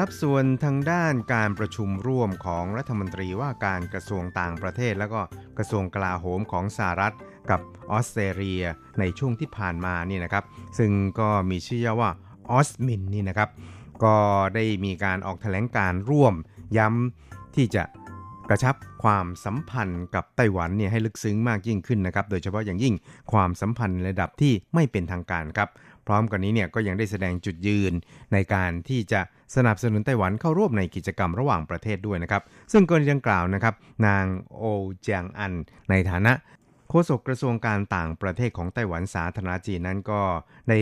[0.00, 5.20] ครับส่วนทางด้านการประชุมร่วมของรัฐมนตรีว่าการกระทรวงต่างประเทศ แล้วก็
[5.58, 7.14] กระทรวงกลาโหมของสหรัฐ
[7.50, 8.64] กับออสเตรเลีย
[8.98, 10.44] ในช่วงที่ผ่านมานี่นะครับ
[10.78, 10.90] ซึ่ง
[11.20, 12.10] ก็มีชื่อว่า
[12.50, 13.48] ออสมินนี่นะครับ
[14.04, 14.16] ก็
[14.54, 16.34] ได้มีการออกแถลงการร่วม
[16.76, 17.82] ย้ำที่จะ
[18.48, 22.94] กระชับความสัมพันธ์กับไต้หวันเนี่ยให้ลึกซึ้งมากยิ่งขึ้นนะครับ โดยเฉพาะอย่างยิ่ง
[23.32, 25.68] ความสัมพันธ์ระดับที่ไม่เป็นทางการครับ
[26.06, 27.92] พร้อมกันนี้เนี่ยก็ยังได้แสดงจุดยืน
[28.32, 29.20] ในการที่จะ
[29.56, 32.42] สนับสนุนไต้หวันเข้าร่วมในกิจกรรมระหว่างประเทศด้วยนะครับ
[32.72, 33.74] ซึ่งกรณีดังกล่าวนะครับ
[34.06, 34.24] นาง
[34.56, 34.62] โอ
[35.00, 35.52] เจียงอัน
[35.90, 36.32] ในฐานะ
[36.88, 40.20] โฆษกกระทรวงการต่างประเทศของไต้หวันสาธารณจีนนั้นก็
[40.68, 40.78] ได้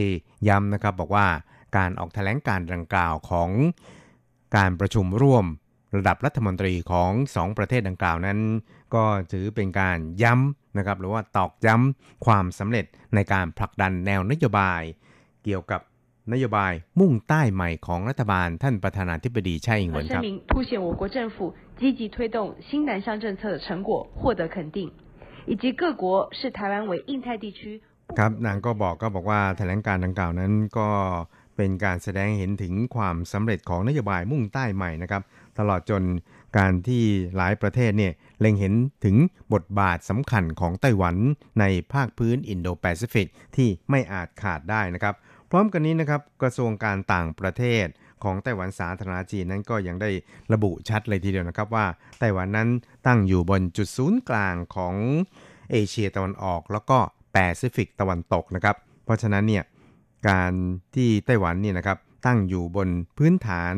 [0.48, 1.26] ย้ำนะครับบอกว่า
[1.77, 3.49] การออกแถลงการดังกล่าวของ
[4.57, 5.45] การประชุมร่วม
[5.97, 8.39] ระดับรัฐมนตรีของ 2 ประเทศดังกล่าวนั้น
[8.95, 14.81] ก็ถือเป็นการย้ำนะครับหรือว่าตอกย้ำความสำเร็จในการผลักดันแนวนโยบาย
[15.43, 15.81] เกี่ยวกับ
[16.33, 21.35] นโยบายมุ่งใต้ใหม่ของรัฐบาลท่านประธานาธิบดีไช่อิงเหวินครับ凸显我国政府
[21.79, 24.77] 积极推动新南向政策的成果获得肯定，
[25.51, 26.03] 以及各国
[26.39, 27.59] 视台湾为印太地区
[28.19, 30.89] ครับนางก็บอกก็บอกว่าแถลงการดังกล่าวนั้นก็
[31.56, 35.22] เป็นการแสดงเห็นถึงความสำเร็จของนโยบายมุ่งใต้ใหม่นะครับ
[35.58, 36.02] ตลอดจน
[36.58, 37.02] การที่
[37.36, 39.16] หลายประเทศเนี่ยเล็งเห็นถึง
[39.54, 41.16] บทบาทสำคัญของไต้หวัน
[41.60, 45.14] ในภาคพื้นอินโดแปซิฟิกที่ไม่อาจขาดได้นะครับ
[45.50, 47.86] พร้อมกันนี้นะครับกระทรวงการต่างประเทศ
[48.24, 50.10] ของไต้หวันสาธารณรัฐจีนนั้นก็ยังได้
[50.52, 51.86] ระบุชัดเลยทีเดียวนะครับว่า
[52.18, 52.68] ไต้หวันนั้น
[53.06, 54.94] ตั้งอยู่บนจุดศูนย์กลางของ
[55.70, 56.98] เอเชียตะวันออก แล้วก็
[57.32, 59.64] แปซิฟิกตะวันตกนะครับ เพราะฉะนั้นเนี่ย
[60.28, 60.52] การ
[60.94, 63.74] ที่ไต้หวันนี่นะครับตั้งอยู่บนพื้นฐาน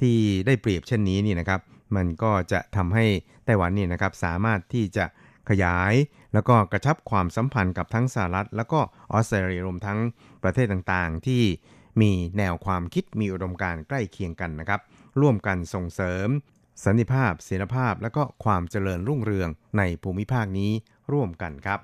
[0.00, 0.16] ที่
[0.46, 1.60] ได้เปรียบเช่นนี้นี่นะครับ
[1.96, 3.06] มันก็จะทำให้
[3.44, 5.04] ไต้หวันนี่นะครับสามารถที่จะ
[5.50, 5.94] ขยาย
[6.34, 8.80] แล้วก็กระชับความสัมพันธ์กับทั้งสหรัฐ แล้วก็
[9.12, 9.98] ออสเตรเลียรวมทั้ง
[10.42, 11.42] ประเทศต่างๆ ที่
[12.00, 14.80] มีแนวความคิดมีอุดมการณ์ใกล้เคียงกันนะครับ
[15.20, 16.28] ร่วมกันส่งเสริม
[16.84, 20.72] สันติภาพเสรีภาพ และก็ความเจริญรุ่งเรืองในภูมิภาคนี้
[21.12, 21.80] ร่วมกันครับ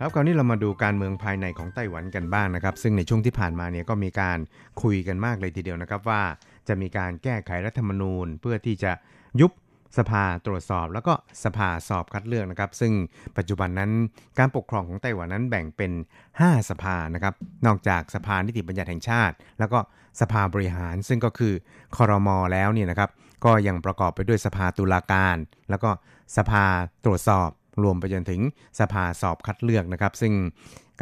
[0.00, 4.38] ครับคราวนี้เรามาดูการเมืองภายในของไต้หวันกันบ้างนะครับ ซึ่งในช่วงที่ผ่านมาเนี่ยก็มีการ
[4.82, 6.22] คุยกันมากเลยทีเดียวนะครับว่า
[6.68, 8.92] จะมีการแก้ไขรัฐธรรมนูญ เพื่อที่จะ
[9.40, 9.52] ยุบ
[9.98, 11.12] สภาตรวจสอบ แล้วก็
[11.44, 12.92] สภาสอบคัดเลือกนะครับ ซึ่ง
[13.36, 13.90] ปัจจุบันนั้น
[14.38, 15.92] การปกครองของไต้หวันนั้นแบ่งเป็น
[16.30, 17.34] 5 สภานะครับ
[17.66, 19.78] นอกจากสภานิติบัญญัติแห่งชาติ แล้วก็
[20.20, 21.54] สภาบริหาร ซึ่งก็คือ
[21.96, 23.10] คอรมอแล้วเนี่ยนะครับ
[23.44, 25.36] ก็ยังประกอบไปด้วยสภาตุลาการ
[25.70, 25.90] แล้วก็
[26.36, 26.64] สภา
[27.04, 27.50] ตรวจสอบ
[27.82, 28.40] รวมไปจนถึง
[28.80, 30.34] สภาสอบคัดเลือกนะครับ ซึ่ง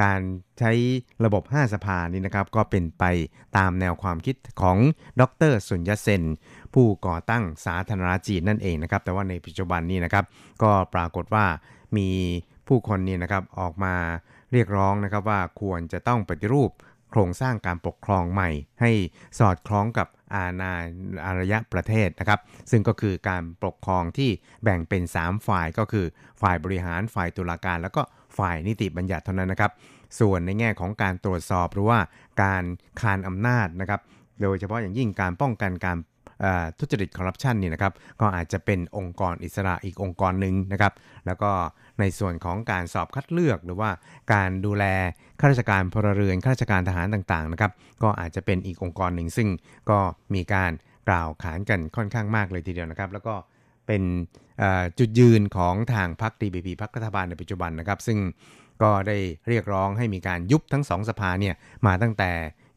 [0.03, 0.21] การ
[0.59, 0.73] ใช้
[1.25, 3.05] ระบบ 5 สภานี้นะครับก็เป็นไป
[3.57, 4.79] ตามแนวความคิดของ
[5.21, 6.23] ดรสุญญเซน
[6.75, 10.25] ผู้ก่อตั้งสาธารณจีนนั่นเองนะครับ แต่ว่าในปัจจุบันนี้นะครับ
[10.63, 11.47] ก็ปรากฏว่า
[11.97, 12.09] มี
[12.69, 13.95] ผู้คนนี่นะครับออกมา
[14.53, 16.71] เรียกร้องนะครับว่าควรจะต้องปฏิรูป
[17.11, 18.51] โครงสร้างการปกครองใหม่
[18.81, 18.91] ให้
[19.39, 20.73] สอดคล้องกับ อาณา
[21.27, 24.31] อารยะประเทศนะครับ ซึ่งก็คือการปกครองที่
[24.63, 26.07] แบ่งเป็น 3 ฝ่ายก็คือ
[26.43, 28.03] ฝ่ายบริหารฝ่ายตุลาการ แล้วก็
[28.39, 29.73] ฝ่ายนิติบัญญัติเท่านั้นนะครับ
[30.21, 31.99] ส่วนในแง่ของการตรวจสอบหรือว่า
[32.43, 32.65] การ
[33.01, 34.01] คานอำนาจนะครับ
[34.43, 35.97] โดยเฉพาะอย่างยิ่งการป้องกันการ
[36.79, 40.93] ทุจริตคอร์รัปชันนี่นะครับก็อาจจะเป็นองค์กรอิสระอีกองค์กรหนึ่งนะครับ
[41.27, 41.51] แล้วก็
[42.01, 43.91] ในส่วนของการสอบคัดเลือกหรือว่า
[44.33, 44.85] การดูแล
[45.41, 47.73] ข้าราชการพลเรือนข้าราชการทหารต่างๆนะครับ
[48.03, 49.49] ก็อาจจะเป็นอีกองค์กรหนึ่ง ซึ่ง
[49.91, 49.99] ก็
[50.35, 50.73] มีการ
[51.09, 53.35] กล่าวขานกันค่อนข้างมากเลยทีเดียวนะครับ แล้วก็
[53.87, 54.03] เป็น
[54.99, 58.19] จุดยืนของทางพรรค DPP พรรครัฐบาลในปัจจุบันนะครับ ซึ่ง
[58.83, 59.17] ก็ได้
[59.49, 61.55] เรียกร้องให้มีการยุบทั้งสองสภาเนี่ย
[61.87, 62.31] มาตั้งแต่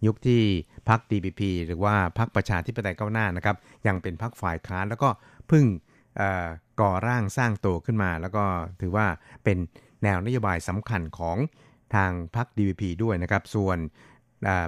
[0.05, 0.41] ยุคที่
[0.89, 3.55] พรรค DPP หรือว่าพรรคประชาธิปไตยก้าวหน้านะครับ
[3.87, 5.09] ยังเป็นพรรคฝ่ายค้านแล้วก็
[5.47, 5.65] เพิ่ง
[6.81, 8.43] ก่อร่างสร้างตัวขึ้นมา แล้วก็
[8.81, 9.07] ถือว่า
[9.43, 9.57] เป็น
[10.03, 11.37] แนวนโยบายสำคัญของ
[11.95, 13.77] ทางพรรค DPP ด้วยนะครับ ส่วน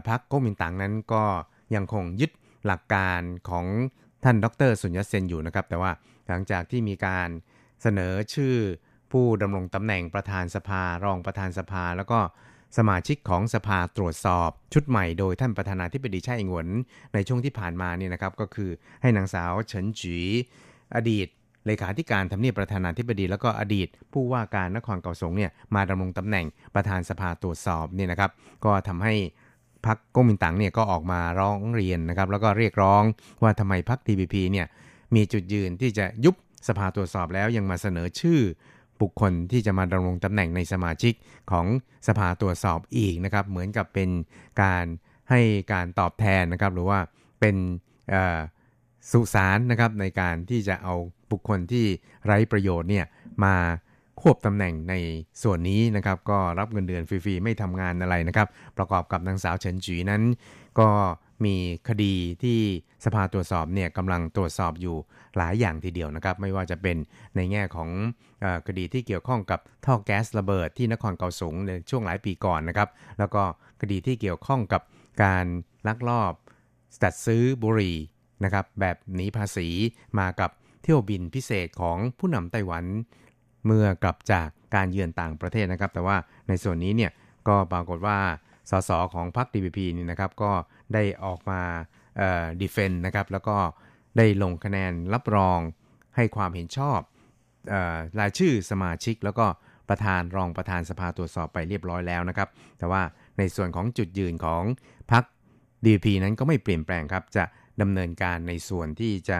[0.09, 1.23] พรรคก๊กมินตั๋งนั้นก็
[1.75, 2.31] ยังคงยึด
[2.65, 3.65] หลักการของ
[4.23, 5.91] ท่านดรสุญญเซนอยู่นะครับ แต่ว่า
[6.27, 7.29] หลังจากที่มีการ
[7.81, 8.55] เสนอชื่อ
[9.11, 12.19] ผู้ดำรงตำแหน่งประธานสภารองประธานสภา แล้วก็
[12.77, 16.67] สมาชิกของสภาตรวจสอบ ชุดใหม่โดยท่านประธานาธิบดีชาอิงวน
[17.13, 18.69] ในช่วงที่ผ่านมาเนี่ยนะครับก็คือ
[19.01, 20.17] ให้นางสาวเฉินจี
[20.95, 21.27] อดีต
[21.67, 26.45] เลขาธิการทำเนียบประธานาธิบดี แล้วก็อดีต ผู้ว่าการนครเก่าสงเนี่ยมาดำรงตำแหน่ง
[26.75, 28.31] ประธานสภาตรวจสอบนี่นะครับ
[28.65, 29.13] ก็ทำให้
[29.85, 33.03] พรรคก๊กมินตั๋งเนี่ยก็ออกมาร้องเรียนนะครับ แล้วก็เรียกร้อง
[33.43, 34.67] ว่าทำไมพรรค TPP เนี่ย
[35.15, 36.35] มีจุดยืนที่จะยุบ
[36.67, 38.39] สภาตรวจสอบแล้วยังมาเสนอชื่อ
[39.01, 41.13] บุคคลที่จะมาดำรงตำแหน่งในสมาชิก
[41.51, 41.65] ของ
[42.07, 44.09] สภาตรวจสอบอีกนะครับ เหมือนกับเป็น
[44.61, 44.85] การ
[45.29, 45.41] ให้
[45.73, 46.99] การตอบแทนนะครับ หรือว่า
[47.39, 47.55] เป็น
[49.11, 50.95] สุสานนะครับในการที่จะเอา
[51.31, 51.85] บุคคลที่
[52.25, 53.05] ไร้ประโยชน์เนี่ย
[53.43, 53.55] มา
[54.21, 54.93] ควบตำแหน่งใน
[55.43, 58.47] ส่วนนี้นะครับ ก็รับเงินเดือนฟรีๆ ไม่ทำงานอะไรนะครับ
[58.77, 60.21] ประกอบกับนางสาวเฉินจีนั้น
[60.79, 60.89] ก็
[61.45, 61.55] มี
[61.87, 62.13] คดี
[62.43, 62.59] ที่
[63.05, 64.95] สภาตรวจสอบเนี่ยกำลังตรวจสอบอยู่
[65.37, 66.97] หลายอย่างทีเดียวนะครับ ไม่ว่าจะเป็น
[67.35, 67.89] ในแง่ของ
[68.43, 73.43] อคดีที่เกี่ยวข้องกับท่อแก๊สระเบิดที่นครเกาสงในช่วงหลายปีก่อนนะครับ แล้วก็
[73.81, 74.81] คดีที่เกี่ยวข้องกับ
[75.23, 75.45] การ
[75.87, 76.33] ลักลอบ
[77.03, 77.97] จัดซื้อบุหรี่
[78.43, 79.67] นะครับแบบหนีภาษี
[80.19, 80.51] มากับ
[80.83, 82.85] เที่ยวบินพิเศษของผู้นำไต้หวัน
[83.65, 86.17] เมื่อกลับจากการเยือนต่างประเทศนะครับ แต่ว่า
[86.47, 87.11] ในส่วนนี้เนี่ย
[87.47, 88.19] ก็ปรากฏว่า
[88.69, 90.51] สสของพรรค DPP นี่นะครับก็
[90.93, 91.61] ได้ออกมา
[92.61, 93.57] ดีเฟนต์นะครับแล้วก็
[94.17, 95.59] ได้ลงคะแนนรับรอง
[96.15, 96.99] ให้ความเห็นชอบ
[97.73, 97.75] อ
[98.19, 99.45] รายชื่อสมาชิก แล้วก็
[99.89, 103.01] ประธานรองประธานสภาตรวจสอบไปเรียบร้อยแล้วนะครับ แต่ว่า
[103.37, 104.63] ในส่วนของจุดยืนของ
[105.11, 105.23] พรรค
[105.85, 107.43] DP นั้นก็ไม่เปลี่ยนแปลงครับ จะ
[107.81, 109.37] ดำเนินการในส่วนที่จะ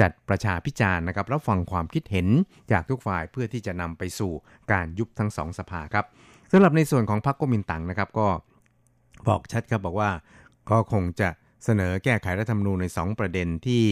[0.00, 2.28] จัดประชาพิจารณ์นะครับรับฟังความคิดเห็น
[2.72, 4.32] จากทุกฝ่ายเพื่อที่จะนำไปสู่
[4.72, 6.04] การยุบทั้งสองสภาครับ
[6.52, 8.28] สำหรับในส่วนของพรรคกมินตังนะครับก็
[9.28, 10.10] บอกชัดครับบอกว่า
[10.70, 11.28] ก็คงจะ
[11.64, 13.84] เสนอแก้ไขรัฐธรรมนูญใน 2 ประเด็นที่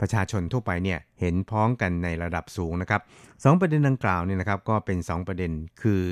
[0.00, 3.00] ประชาชนทั่วไปเนี่ยเห็นพ้องกันในระดับสูงนะครับ
[3.44, 5.52] สประเด็นดังกล่าวเนี่ยนะครับก็เป็น 2 ประเด็น
[5.82, 6.02] คือ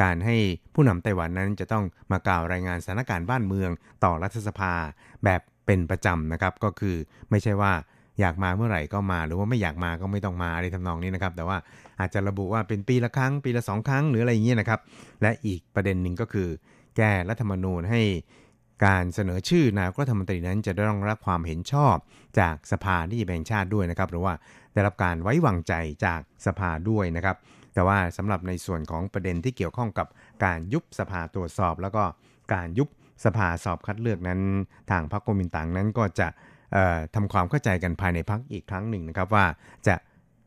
[0.00, 0.36] การให้
[0.74, 3.70] ผู้นำไต้หวันนั้นจะต้องมากล่าวรายงานสถานการณ์บ้านเมือง
[4.04, 4.72] ต่อรัฐสภา
[5.24, 6.96] แบบเป็นประจำนะครับก็คือ
[7.30, 7.72] ไม่ใช่ว่า
[8.20, 11.56] อยากมาเมื่อไหร่ก็มาหรือว่าไม่อยากมาก็ไม่ต้องมาอะไรทำนองนี้นะครับ แต่ว่า
[12.00, 14.80] อาจจะระบุว่าเป็นปีละครั้ง ปีละสองครั้งหรืออะไรอย่างเงี้ยนะครับ
[15.22, 16.48] และอีกประเด็นหนึ่งก็คือ
[16.96, 18.02] แก้รัฐธรรมนูญให้
[18.86, 21.96] การเสนอชื่อนายกรัฐมนตรีนั้นจะได้รับรับความเห็นชอบ
[22.40, 24.34] จากสภาที่แบ่งชาติด้วยนะครับ หรือว่า
[24.74, 25.74] ได้รับการไว้วางใจ
[26.04, 27.36] จากสภาด้วยนะครับ
[27.74, 30.06] แต่ว่าสำหรับในส่วนของประเด็นที่เกี่ยวข้องกับ
[30.44, 32.04] การยุบสภาตรวจสอบ แล้วก็
[32.54, 32.88] การยุบ
[33.24, 34.40] สภาสอบคัดเลือกนั้น
[34.90, 36.28] ทางพรรคโกมินตังนั้นก็จะ
[37.14, 39.46] ทำความเข้าใจกันภายในพรรคอีกครั้งหนึ่งนะครับว่า
[39.88, 39.96] จะ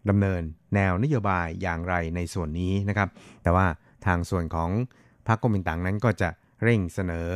[0.10, 0.42] ดำเนิน
[0.76, 3.10] แนวนโยบายอย่างไรในส่วนนี้นะครับ
[3.44, 3.66] แต่ว่า
[4.06, 4.70] ทางส่วนของ
[5.28, 6.30] พรรคโกมินตังนั้นก็จะ
[6.64, 7.30] เร่งเสนอ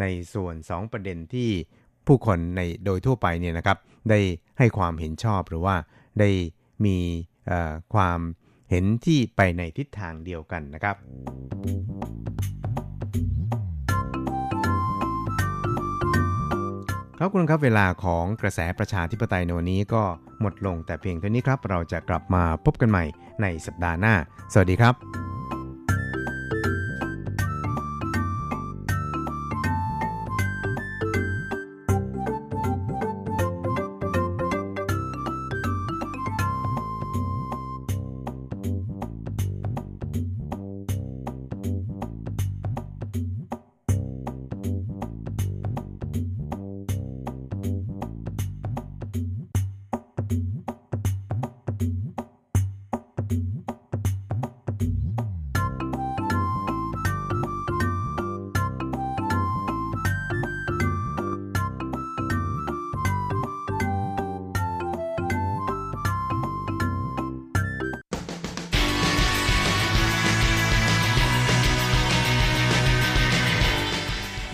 [0.00, 0.04] ใน
[0.34, 1.50] ส่วน 2 ประเด็นที่
[2.06, 3.78] ผู้คนในโดยทั่วไปเนี่ยนะครับ
[4.10, 4.20] ได้
[4.58, 5.76] ให้ความเห็นชอบหรือว่า
[6.20, 6.30] ได้
[6.84, 6.98] มี
[7.94, 8.20] ความ
[8.70, 10.96] เห็นที่ไปในทิศทางเดียวกันนะครับ
[17.18, 20.02] ครับคุณครับเวลาของกระแสประชาธิปไตยในวันนี้ก็
[20.40, 23.04] หมดลงแต่เพียงเท่านี้ครับ เราจะกลับมาพบกันใหม่
[23.42, 24.14] ในสัปดาห์หน้า
[24.52, 25.29] สวัสดีครับ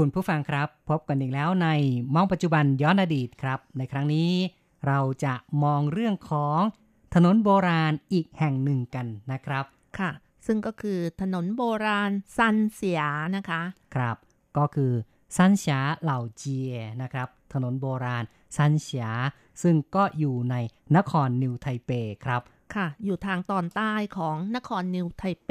[0.00, 1.68] คุณผู้ฟังครับ พบกันอีกแล้วใน
[2.14, 4.30] มองปัจจุบันย้อนอดีตครับ ในครั้งนี้
[4.86, 5.34] เราจะ
[5.64, 6.60] มองเรื่องของ
[7.14, 9.64] ถนนโบราณอีกแห่งหนึ่งกันนะครับ
[9.98, 10.10] ค่ะ
[10.46, 13.00] ซึ่งก็คือถนนโบราณซันเสีย
[13.36, 13.60] นะคะ
[13.94, 14.16] ครับ
[14.58, 14.92] ก็คือ
[15.36, 18.24] ซันฉาเหล่าเจียนะครับ ถนนโบราณ
[18.56, 19.10] ซันฉา
[19.62, 20.54] ซึ่งก็อยู่ใน
[20.96, 21.90] นครนิวไทเป
[22.24, 22.42] ครับ
[22.74, 25.50] ค่ะ อยู่ทางตอนใต้ของนครนิวไทเป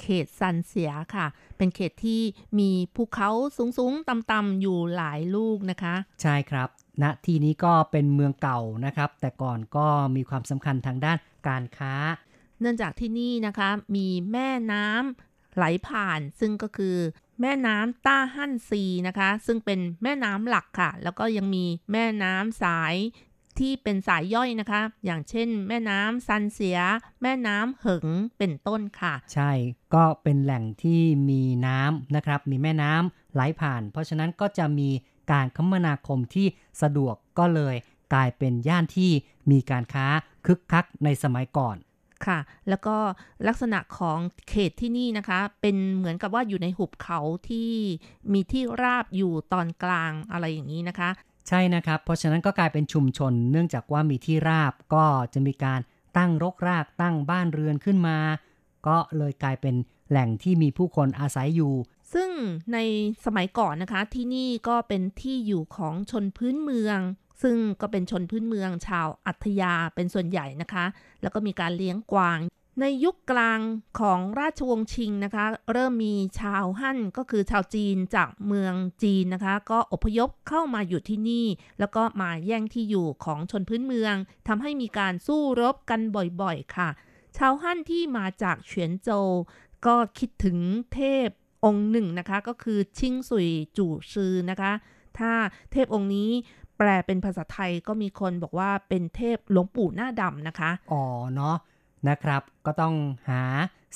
[0.00, 2.22] เขตซันเสียค่ะ เป็นเขตที่
[2.58, 6.68] มีภูเขาสูงๆต่ำๆอยู่หลายลูกนะคะ ใช่ครับ
[7.02, 9.86] ณที่นี้ก็เป็นเมืองเก่านะครับ แต่ก่อนก็
[10.16, 11.94] มีความสำคัญทางด้านการค้า
[12.60, 16.96] เนื่องจากที่นี่นะคะ มีแม่น้ำไหลผ่าน ซึ่งก็คือ
[17.40, 22.94] แม่น้ำต้าฮั่นซีนะคะ ซึ่งเป็นแม่น้ำหลักค่ะ แล้วก็ยังมีแม่น้ำสาย
[23.60, 26.78] ที่เป็นสายย่อยนะคะ อย่างเช่น แม่น้ำซันเสีย
[27.22, 28.06] แม่น้ำเหิง
[28.38, 29.50] เป็นต้นค่ะ ใช่
[29.94, 31.00] ก็เป็นแหล่งที่
[31.30, 34.90] มีน้ำนะครับ มีแม่น้ำไหลผ่าน เพราะฉะนั้นก็จะมี
[35.32, 36.46] การคมนาคมที่
[36.82, 37.74] สะดวกก็เลย
[38.12, 39.10] กลายเป็นย่านที่
[39.50, 40.06] มีการค้า
[40.46, 41.76] คึกคักในสมัยก่อน
[42.26, 42.38] ค่ะ
[42.68, 42.96] แล้วก็
[43.46, 47.70] ลักษณะของเขตที่นี่นะคะ เป็นเหมือนกับว่าอยู่ในหุบเขาที่
[48.32, 51.10] มีที่ราบอยู่ตอนกลางอะไรอย่างนี้นะคะ
[51.48, 55.80] ใช่นะครับ เพราะฉะนั้นก็กลายเป็นชุมชน เนื่องจากว่ามีที่ราบก็จะมีการ
[56.16, 58.18] ตั้งรกรากตั้งบ้านเรือนขึ้นมา
[58.86, 59.74] ก็เลยกลายเป็น
[60.10, 61.74] แหล่งที่มีผู้คนอาศัยอยู่
[62.14, 62.30] ซึ่ง
[62.72, 62.78] ใน
[63.26, 66.98] สมัยก่อนนะคะที่นี่ก็เป็นที่อยู่ของชนพื้นเมือง
[67.42, 70.84] ซึ่งก็เป็นชนพื้นเมืองชาวอัธยาเป็นส่วนใหญ่นะคะ
[71.22, 72.38] แล้วก็มีการเลี้ยงกวาง
[72.80, 73.60] ในยุคกลาง
[74.00, 81.46] ของราชวงศ์ชิงนะคะ เริ่มมีชาวฮั่นก็คือชาวจีนจากเมืองจีนนะคะ ก็อพยพเข้ามาอยู่ที่นี่
[81.78, 84.14] แล้วก็มาแย่งที่อยู่ของชนพื้นเมือง
[84.48, 86.00] ทำให้มีการสู้รบกัน
[86.42, 86.88] บ่อยๆค่ะ
[87.36, 89.28] ชาวฮั่นที่มาจากเฉียนโจว
[89.86, 90.58] ก็คิดถึง
[90.94, 91.28] เทพ
[91.64, 94.72] องค์หนึ่งนะคะ ก็คือชิงสุยจู่ซือนะคะ
[95.18, 95.32] ถ้า
[95.72, 96.30] เทพองค์นี้
[96.78, 101.02] แปลเป็นภาษาไทยก็มีคนบอกว่าเป็นเทพหลวงปู่หน้าดำนะคะ อ๋อ
[101.34, 101.56] เนาะ
[102.08, 102.94] นะครับ ก็ต้อง
[103.28, 103.42] หา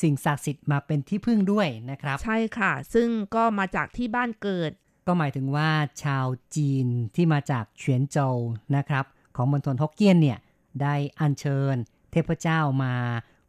[0.03, 4.71] สิ่งศักดิ์สิทธิ์มาเป็นที่พึ่งด้วยนะครับ ใช่ค่ะ ซึ่งก็มาจากที่บ้านเกิด
[5.07, 5.71] ก็หมายถึงว่า
[6.03, 6.27] ชาว
[6.57, 6.87] จีน
[7.17, 8.37] ที่มาจากเฉียนโจว
[8.77, 9.05] นะครับ
[9.37, 10.39] ของมณฑลฮกเกี้ยนเนี่ย
[10.83, 11.77] ได้อัญเชิญ
[12.11, 12.95] เทพเจ้ามา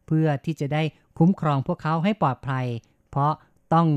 [0.06, 0.82] เพื่อที่จะได้
[1.18, 2.66] คุ้มครองพวกเขาให้ปลอดภัย
[3.10, 3.32] เพราะ
[3.74, 3.88] ต้อง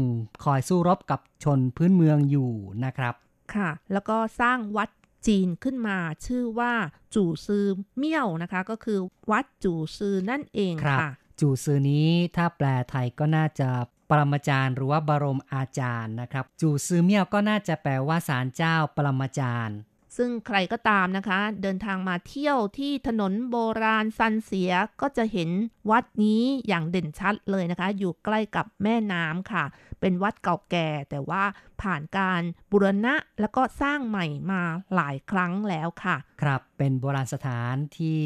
[0.44, 2.52] คอยสู้รบกับชนพื้นเมืองอยู่
[2.86, 3.14] นะครับ
[3.56, 4.90] ค่ะ แล้วก็สร้างวัด
[5.28, 6.74] จีนขึ้นมาชื่อว่า
[7.16, 7.66] จู่ซือ
[7.98, 9.00] เมี่ยวนะคะ ก็คือ
[9.32, 13.70] วัดจู่ซือนั่นเองครับค่ะจูซือนี้ถ้าแปลไทยก็น่าจะ
[14.10, 19.80] ปรมาจารย์หรือว่าบรมอาจารย์นะครับ จูซือเมี่ยวก็น่าจะแปลว่าศาลเจ้าปรมาจารย์
[20.18, 25.50] ซึ่งใครก็ตามนะคะ เดินทางมาเที่ยวที่ถนนโบราณซันเสียก็จะเห็น
[25.92, 29.66] วัดนี้อย่างเด่นชัดเลยนะคะ อยู่ใกล้กับแม่น้ำค่ะ
[30.02, 31.44] เป็นวัดเก่าแก่ แต่ว่า
[31.82, 32.42] ผ่านการ
[32.72, 34.62] บูรณะแล้วก็สร้างใหม่มา
[34.96, 38.22] หลายครั้งแล้วค่ะ ครับเป็นโบราณสถานที่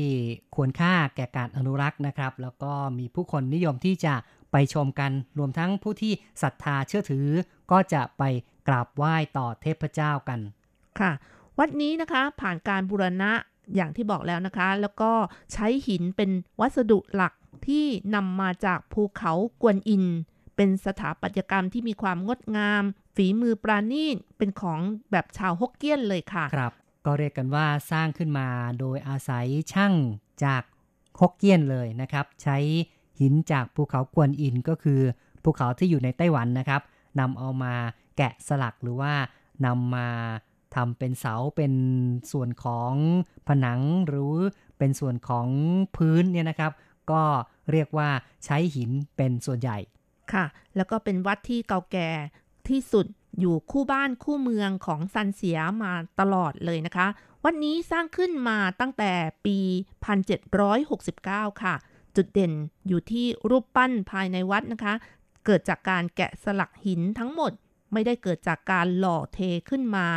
[0.56, 4.14] ควรค่าแก่การอนุรักษ์นะครับ แล้วก็มีผู้คนนิยมที่จะ
[4.52, 7.28] ไปชมกันรวมทั้งผู้ที่ศรัทธาเชื่อถือ
[7.72, 8.24] ก็จะไป
[8.68, 10.40] กราบไหว้ต่อเทพเจ้ากัน
[11.00, 11.12] ค่ะ
[11.60, 13.32] วัดนี้นะคะผ่านการบูรณะ
[13.76, 15.12] อย่างที่บอกแล้วนะคะ แล้วก็
[15.54, 17.34] ใช้หินเป็นวัสดุหลัก
[17.68, 20.06] ที่นำมาจากภูเขากวนอิน
[20.56, 22.84] เป็นสถาปัตยกรรมที่มีความงดงาม
[23.16, 24.80] ฝีมือปราณีตเป็นของ
[25.12, 26.74] แบบชาวฮกเกี้ยนเลยค่ะครับ
[27.06, 28.48] ก็เรียกกันว่าสร้างขึ้นมา
[28.80, 29.94] โดยอาศัยช่าง
[30.44, 30.64] จาก
[31.20, 32.58] ฮกเกี้ยนเลยนะครับ ใช้
[33.20, 35.02] หินจากภูเขากวนอินก็คือ
[35.44, 36.82] ภูเขาที่อยู่ในไต้หวันนะครับ
[37.20, 37.74] นำเอามา
[38.18, 39.14] แกะสลักหรือว่า
[39.66, 40.10] นำมา
[40.76, 41.74] ทำเป็นเสาเป็น
[42.32, 42.94] ส่วนของ
[43.48, 44.34] ผนังหรือ
[44.78, 45.48] เป็นส่วนของ
[45.96, 46.72] พื้นเนี่ยนะครับ
[47.12, 47.24] ก็
[47.72, 48.10] เรียกว่า
[48.46, 49.78] ใช้หินเป็นส่วนใหญ่
[50.34, 50.46] ค่ะ
[50.76, 52.10] แล้วก็เป็นวัดที่เก่าแก่
[52.70, 53.06] ที่สุด
[53.40, 57.08] อยู่คู่บ้านคู่เมืองของซันเสียมาตลอดเลยนะคะ
[57.44, 59.12] วัดนี้สร้างขึ้นมาตั้งแต่
[59.46, 59.58] ปี
[60.80, 61.76] 1769 ค่ะ
[62.16, 62.54] จุดเด่น
[62.88, 64.94] อยู่ที่รูปปั้นภายในวัดนะคะ
[65.46, 67.52] เกิดจากการแกะสลักหินทั้งหมด
[67.94, 70.08] ไม่ได้เกิดจากการหล่อเทขึ้นมา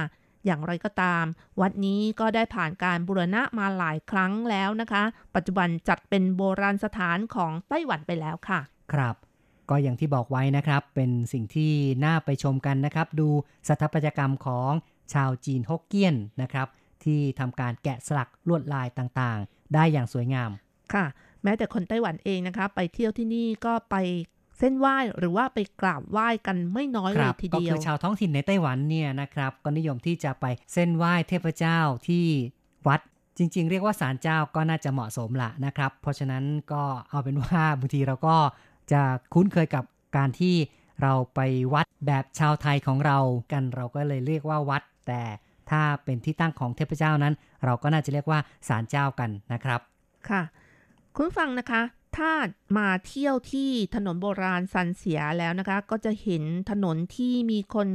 [0.44, 1.24] อย่างไรก็ตาม
[1.60, 5.02] วัดนี้ก็ได้ผ่านการบูรณะมาหลายครั้งแล้วนะคะ
[5.34, 8.60] ปัจจุบันจัดเป็นโบราณสถานของไต้หวันไปแล้วค่ะ
[8.92, 9.16] ครับ
[9.70, 11.72] ก็อย่างที่บอกไว้นะครับ เป็นสิ่งที่
[12.04, 13.28] น่าไปชมกันนะครับ ดู
[13.68, 14.70] สถาปัตยกรรมของ
[15.12, 16.66] ชาวจีนฮกเกี้ยนนะครับ
[17.04, 20.50] ที่ทำการแกะสลักลวดลายต่างๆ ได้อย่างสวยงาม
[20.94, 21.04] ค่ะ
[21.42, 23.96] แม้แต่คนไต้หวันเองนะคะ ไปเที่ยวที่นี่ก็ไป
[24.58, 32.26] เส้นไหว้หรือว่าไปกราบไหว้กันไม่น้อยเลยทีเดียวก็คือชาวท้องถิ่นในไต้หวันเนี่ยนะครับก็นิยมที่จะไปเส้นไหว้เทพเจ้าที่
[32.88, 33.00] วัด
[33.38, 38.36] จริง ๆ เรียกว่าศาลเจ้าก็น่าจะเหมาะสมละนะครับ เพราะฉะนั้นก็เอาเป็นว่าบางทีเราก็
[38.92, 39.02] จะ
[39.34, 39.84] คุ้นเคยกับ
[40.16, 40.54] การที่
[41.02, 41.40] เราไป
[41.74, 43.18] วัดแบบชาวไทยของเรา
[43.52, 45.22] กันเราก็เลยเรียกว่าวัด แต่
[45.70, 47.34] ถ้าเป็นที่ตั้งของเทพเจ้านั้น
[47.64, 49.80] เราก็น่าจะเรียกว่าศาลเจ้ากันนะครับ
[50.28, 50.42] ค่ะ
[51.14, 51.82] คุณฟังนะคะ
[52.16, 52.32] ถ้า
[52.78, 57.88] มาเที่ยวที่ถนนโบราณซันเสียแล้วนะคะ ก็จะเห็นถนนที่มีคน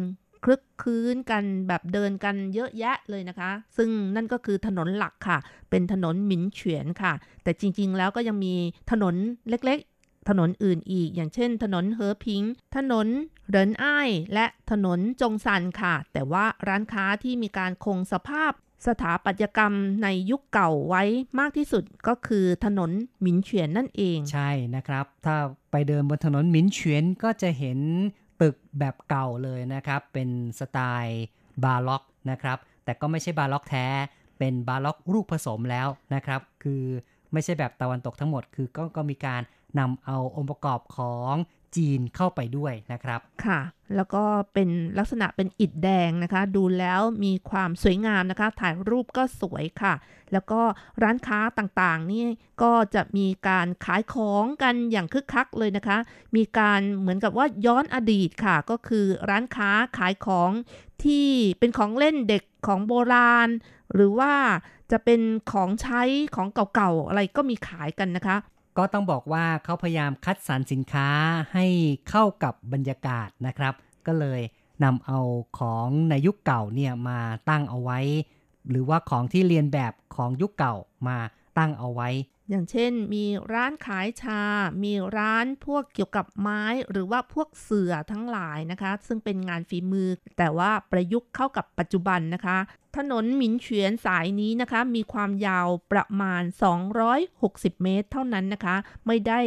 [0.43, 5.37] คลึกคื้นกันแบบเดินกันเยอะแยะเลยนะคะ ซึ่งนั่นก็คือถนนหลักค่ะ
[5.69, 7.13] เป็นถนนหมินเฉียนค่ะ
[7.43, 8.55] แต่จริงๆแล้วก็ยังมี
[8.91, 9.15] ถนน
[9.49, 9.90] เล็กๆ
[10.30, 12.43] ถนนอื่นอีก อย่างเช่น ถนนเฮอพิง
[12.76, 13.07] ถนน
[13.49, 18.51] เรินอ้าย และถนนจงซันค่ะ แต่ว่าร้านค้าที่มีการคงสภาพ
[18.88, 21.03] สถาปัตยกรรมในยุคเก่าไว้
[21.39, 22.91] มากที่สุดก็คือถนน
[23.22, 25.36] หมินเฉียนนั่นเอง ใช่นะครับ ถ้า
[25.72, 27.80] ไปเดินบนถนนหมินเฉียนก็จะเห็น
[28.41, 31.26] ตึกแบบเก่าเลยนะครับ เป็นสไตล์
[31.63, 33.88] บาล็อกนะครับ แต่ก็ไม่ใช่บาล็อกแท้
[34.39, 36.84] เป็นบาล็อกรูปผสมแล้วนะครับ คือ
[37.34, 39.41] ไม่ใช่แบบตะวันตกทั้งหมด คือก็ก็มีการ
[39.80, 41.34] นำเอาองค์ประกอบของ
[41.76, 43.59] จีนเข้าไปด้วยนะครับ ค่ะ
[43.95, 49.93] แล้วก็เป็นลักษณะเป็นอิฐแดงนะคะ ดูแล้วมีความสวยงามนะคะ ถ่ายรูปก็สวยค่ะ
[50.32, 50.61] แล้วก็
[51.03, 52.26] ร้านค้าต่างๆ นี่
[52.61, 55.97] ก็จะมีการขายของกันอย่างคึกคักเลยนะคะ
[56.36, 60.51] มีการเหมือนกับว่าย้อนอดีตค่ะ ก็คือร้านค้าขายของ
[61.03, 61.28] ที่
[61.59, 63.49] เป็นของเล่นเด็กของโบราณ
[63.93, 64.34] หรือว่า
[64.91, 66.01] จะเป็นของใช้
[66.36, 68.38] ของเก่าๆอะไรก็มีขายกันนะคะ
[68.78, 71.07] ก็ต้องบอกว่าเขาพยายามคัดสรรสินค้า
[71.53, 71.65] ให้
[72.09, 73.74] เข้ากับบรรยากาศนะครับ
[74.07, 74.41] ก็เลย
[74.84, 75.19] นำเอา
[75.59, 77.19] ของในยุคเก่าเนี่ยมา
[77.49, 77.99] ตั้งเอาไว้
[78.69, 80.76] หรือว่าของที่เรียนแบบของยุคเก่า
[81.07, 81.17] มา
[81.57, 82.09] ตั้งเอาไว้
[82.51, 84.41] อย่างเช่น มีร้านขายชา
[84.83, 92.57] มีร้านพวกเกี่ยวกับไม้หรือว่าพวกเสื่อทั้งหลายนะคะ ซึ่งเป็นงานฝีมือ แต่ว่าประยุกต์เข้ากับปัจจุบันนะคะ
[92.97, 96.43] ถนนหมินเฉียนสายนี้นะคะ มีความยาวประมาณ
[97.13, 98.75] 260 เมตร เท่านั้นนะคะ
[99.07, 99.39] ไม่ได้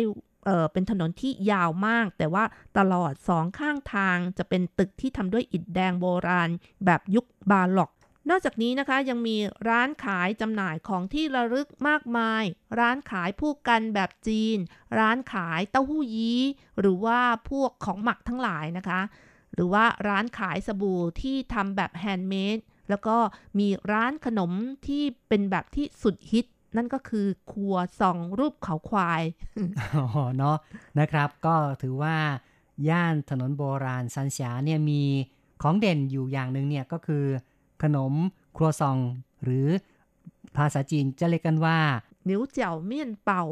[0.47, 2.45] เเป็นถนนที่ยาวมาก แต่ว่า
[2.79, 6.51] ตลอดสองข้างทางจะเป็นตึกที่ทำด้วยอิฐแดงโบราณ
[6.85, 7.91] แบบยุคบาล็อก
[8.31, 9.37] นอกจากนี้นะคะยังมี
[9.69, 12.43] ร้านขายจำหน่ายของที่ระลึกมากมาย
[12.81, 14.59] ร้านขายพู่กันแบบจีน
[14.99, 16.41] ร้านขายเต้าหู้ยี้
[16.81, 17.21] หรือว่า
[17.51, 19.01] พวกของหมักทั้งหลายนะคะ
[19.55, 22.59] หรือว่าร้านขายสบู่ที่ทำแบบ handmade
[22.91, 23.17] แล้วก็
[23.59, 24.53] มีร้านขนม
[24.87, 26.47] ที่เป็นแบบที่สุดฮิต
[26.77, 29.23] นั่นก็คือครัวซองต์รูปเขาควาย
[29.97, 30.07] อ๋อ
[30.37, 30.57] เนาะ
[30.99, 32.17] นะครับ ก็ถือว่า
[32.89, 35.03] ย่านถนนโบราณซานเสียเนี่ยมี
[35.63, 37.25] ของเด่นอยู่อย่างหนึ่งเนี่ยก็คือ
[37.83, 38.13] ขนม
[38.57, 38.99] ครัวซอง
[39.45, 39.69] หรือ
[40.57, 41.79] ภาษาจีนจะเรียกกันว่า
[42.31, 43.45] นิ้วเจียวเมี่ยนเป่า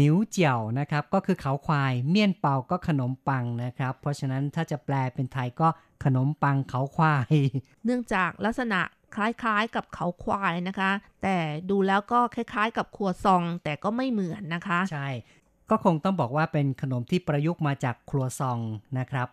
[0.00, 5.68] นิ้วเจียวนะครับ ก็คือเขาควายเมี่ยนเปาก็ขนมปังนะครับ เพราะฉะนั้นถ้าจะแปลเป็นไทยก็
[6.04, 7.34] ขนมปังเขาควาย
[7.84, 8.80] เนื่องจากลักษณะ
[9.16, 10.90] คล้ายๆกับเขาควายนะคะ
[11.22, 11.36] แต่
[11.70, 15.08] ดูแล้วก็คล้ายๆ กับครัวซองแต่ก็ไม่เหมือนนะคะ ใช่
[15.70, 18.58] ก็คงต้องบอกว่าเป็นขนมที่ประยุกต์มาจากครัวซอง
[18.98, 19.28] นะครับ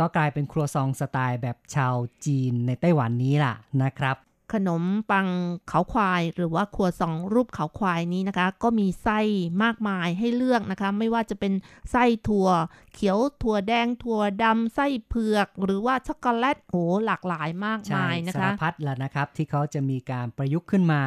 [0.00, 1.94] ก็กลายเป็นครัวซองสไตล์แบบชาว
[2.26, 4.16] จีนในไต้หวันนี้ล่ะนะครับ
[4.54, 5.28] ขนมปัง
[5.68, 9.20] เขาควาย หรือว่าครัวซองรูปเขาควายนี้นะคะ ก็มีไส้
[9.62, 11.52] มากมายให้เลือกนะคะ ไม่ว่าจะเป็น
[11.90, 12.48] ไส้ถั่ว
[12.92, 21.02] เขียวถั่วแดงถั่วดำไส้เผือก หรือว่าช็อกโกแลตโอ้หลากหลายมากใช่มายนะสารคะพัดแล้วนะครับ ที่เขาจะมีการประยุกต์ขึ้นมา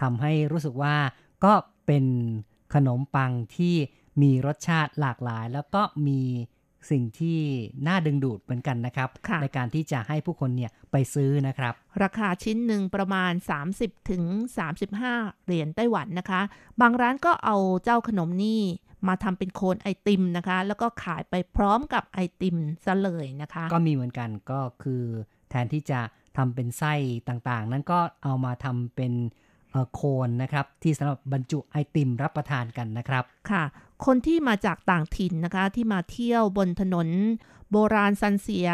[0.00, 0.96] ทำให้รู้สึกว่า
[1.44, 1.52] ก็
[1.86, 2.04] เป็น
[2.74, 3.74] ขนมปังที่
[4.22, 6.20] มีรสชาติหลากหลาย แล้วก็มี
[6.90, 7.38] สิ่งที่
[7.86, 13.32] น่าดึงดูดเหมือนกันนะครับค่ะในการที่จะให้ผู้คนเนี่ยไปซื้อนะครับ ราคาชิ้นหนึ่งประมาณ
[13.70, 14.22] 30ถึง
[14.86, 16.40] 35 เหรียญไต้หวันนะคะ
[16.80, 18.60] บางร้านก็เอาเจ้าขนมนี่
[19.08, 25.02] มาทำเป็นโคนไอติมนะคะ แล้วก็ขายไปพร้อมกับไอติมซะเลยนะคะ ก็มีเหมือนกันก็คือ
[25.50, 26.00] แทนที่จะ
[26.36, 26.94] ทำเป็นไส้
[27.28, 29.51] ต่างๆ นั้นก็เอามาทำเป็นเอ่อ
[29.92, 33.62] โคนนะครับ ที่สำหรับบรรจุไอติมรับประทานกันนะครับค่ะ
[34.04, 37.08] คนที่มาจากต่างถิ่นนะคะที่มาเที่ยวบนถนน
[37.70, 38.68] โบราณซันเสีย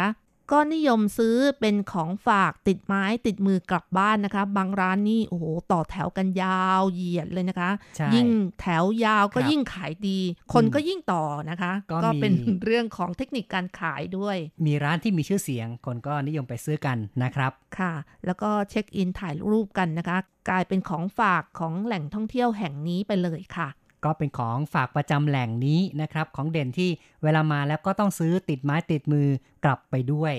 [0.51, 8.27] ก็นิยมซื้อเป็นของฝากติดไม้ติดมือกลับบ้านนะคะ บางร้านนี่โอ้โหต่อแถวกันยาวเหยียดเลยนะคะใช่ยิ่ง
[8.61, 10.19] แถวยาวก็ครับยิ่งขายดี
[10.53, 12.33] คนก็ยิ่งต่อนะคะ ก็ก็มีเป็น
[12.63, 17.93] เรื่องของเทคนิคการขายด้วย มีร้านที่มีชื่อเสียง คนก็นิยมไปซื้อกันนะครับค่ะ
[18.25, 20.17] แล้วก็เช็คอินถ่ายรูปกันนะคะ
[20.49, 23.69] กลายเป็นของฝากของแหล่งท่องเที่ยวแห่งนี้ไปเลยค่ะ
[24.05, 26.89] ก็เป็นของฝากประจำแหล่งนี้นะครับ ของเด่นที่
[27.23, 29.27] เวลามาแล้วก็ต้องซื้อติดไม้ติดมือ
[29.65, 30.33] กลับไปด้วย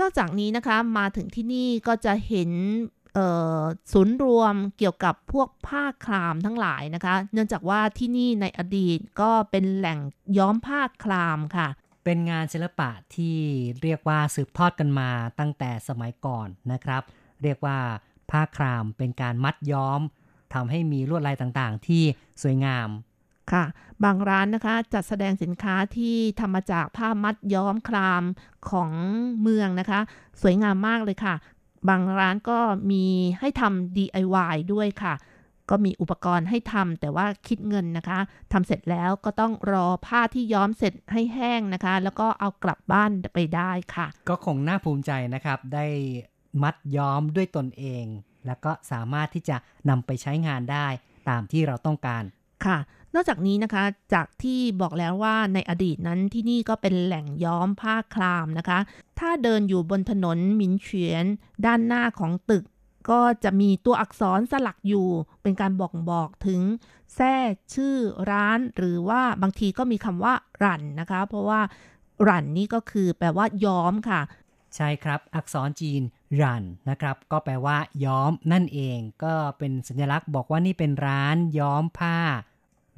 [0.00, 2.50] นอกจากนี้นะคะมาถึงที่นี่ก็จะเห็น
[3.92, 9.98] ศูนย์รวมเกี่ยวกับพวกผ้าคลามทั้งหลายนะคะ เนื่องจากว่าที่นี่ในอดีตก็เป็นแหล่ง
[10.38, 11.68] ย้อมผ้าคลามค่ะ
[12.04, 13.38] เป็นงานศิลปะที่
[13.82, 17.02] เรียกว่าสืบทอดกันมาตั้งแต่สมัยก่อนนะครับ
[17.42, 17.78] เรียกว่า
[18.30, 20.00] ผ้าครามเป็นการมัดย้อม
[20.54, 22.02] ทำให้มีลวดลายต่างๆ ที่
[22.42, 22.88] สวยงาม
[23.52, 23.64] ค่ะ
[24.04, 28.22] บางร้านนะคะจัดแสดงสินค้าที่ทำมาจากผ้ามัดย้อมคราม
[28.70, 28.90] ของ
[29.42, 30.00] เมืองนะคะ
[30.42, 31.34] สวยงามมากเลยค่ะ
[31.88, 32.58] บางร้านก็
[32.90, 33.04] มี
[33.40, 35.14] ให้ทำ DIY ด้วยค่ะ
[35.70, 38.18] ก็มีอุปกรณ์ให้ทำแต่ว่าคิดเงินนะคะ
[38.52, 45.86] ทำเสร็จแล้วก็ต้องรอผ้าที่ย้อมเสร็จให้แห้งนะคะ แล้วก็เอากลับบ้านไปได้ค่ะ ก็คงน่าภูมิใจนะครับ ได้
[46.62, 48.04] มัดย้อมด้วยตนเอง
[48.46, 49.56] แล้วก็สามารถที่จะ
[49.88, 50.86] นำไปใช้งานได้
[51.28, 52.22] ตามที่เราต้องการ
[52.66, 52.78] ค่ะ
[53.14, 53.84] นอกจากนี้นะคะ
[54.14, 58.78] จากที่บอกแล้วว่าในอดีตนั้นที่นี่ก็เป็นแหล่งย้อมผ้าคลามนะคะ
[59.18, 61.26] ถ้าเดินอยู่บนถนนหมินเฉียน
[61.66, 62.64] ด้านหน้าของตึก
[63.10, 65.08] ก็จะมีตัวอักษรสลักอยู่
[65.42, 66.60] เป็นการบอกบอกถึง
[67.14, 67.34] แท้
[67.74, 67.96] ชื่อ
[68.30, 70.34] ร้าน หรือว่าบางทีก็มีคำว่า
[70.64, 71.60] รันนะคะ เพราะว่า
[72.28, 74.20] รันนี่ก็คือแปลว่าย้อมค่ะ
[74.74, 76.02] ใช่ครับ อักษรจีน
[76.40, 82.18] รันนะครับ ก็แปลว่าย้อมนั่นเอง ก็เป็นสัญลักษณ์บอกว่านี่เป็นร้านย้อมผ้า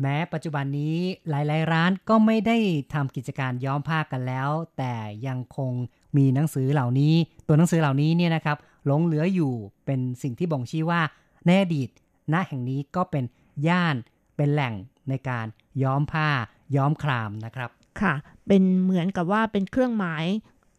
[0.01, 0.97] แม้ปัจจุบันนี้
[1.29, 2.59] หลาย ๆ ร้านก็ไม่ได้
[2.95, 4.95] ทำกิจการย้อมผ้ากันแล้ว แต่
[5.27, 5.73] ยังคง
[6.17, 7.15] มีหนังสือเหล่านี้
[7.47, 8.57] ตัวหนังสือเหล่านี้เนี่ยนะครับ
[8.87, 9.53] หลงเหลืออยู่
[9.85, 11.01] เป็นสิ่งที่บ่งชี้ว่า
[11.47, 11.89] ในอดีต
[12.33, 13.25] ณแห่งนี้ก็เป็น
[13.69, 13.97] ย่าน
[14.37, 14.75] เป็นแหล่ง
[15.09, 15.47] ในการ
[15.83, 16.29] ย้อมผ้า
[16.77, 18.15] ย้อมครามนะครับ ค่ะ
[18.47, 20.25] เป็นเหมือนกับว่าเป็นเครื่องหมาย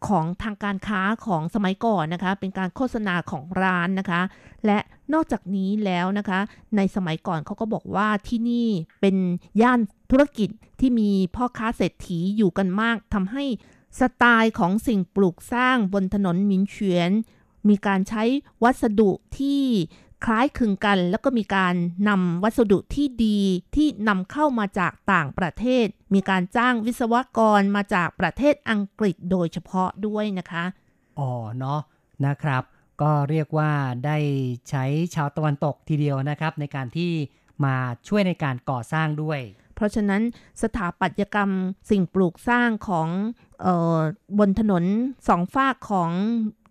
[0.08, 4.22] ของทางการค้าของสมัยก่อนนะคะ เป็นการโฆษณาของร้านนะคะ
[4.66, 4.78] และ
[5.12, 6.40] นอกจากนี้แล้วนะคะ
[6.76, 8.68] ในสมัยก่อนเขาก็บอกว่าที่นี่
[9.00, 9.16] เป็น
[9.60, 9.80] ย่าน
[10.10, 10.48] ธุรกิจ
[10.80, 13.44] ที่มีพ่อค้าเศรษฐีอยู่กันมากทำให้
[14.00, 17.10] สไตล์ของสิ่งปลูกสร้างบนถนนมินเฉียน
[17.68, 18.24] มีการใช้
[18.62, 19.62] วัสดุที่
[20.24, 21.74] คล้ายคลึงกัน แล้วก็มีการ
[22.08, 23.38] นำวัสดุที่ดี
[23.76, 30.64] ที่นำเข้ามาจากต่างประเทศ มีการจ้างวิศวกรมาจากประเทศอังกฤษโดยเฉพาะด้วยนะคะ
[31.18, 31.80] อ๋อเนาะ
[32.26, 32.62] นะครับ
[33.02, 33.70] ก็เรียกว่า
[34.06, 34.18] ได้
[34.68, 37.12] ใช้ชาวตะวันตกทีเดียวนะครับ ในการที่
[37.64, 37.76] มา
[38.08, 39.40] ช่วยในการก่อสร้างด้วย
[39.74, 40.22] เพราะฉะนั้น
[40.62, 41.50] สถาปัตยกรรม
[41.90, 43.08] สิ่งปลูกสร้างของ
[43.64, 43.66] อ
[43.98, 44.00] อ
[44.38, 44.84] บนถนน
[45.28, 46.10] สองฟากของ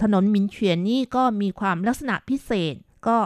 [0.03, 2.75] ถนนหมินเฉวียนนี่ก็มีความลักษณะพิเศษ
[3.07, 3.17] ก็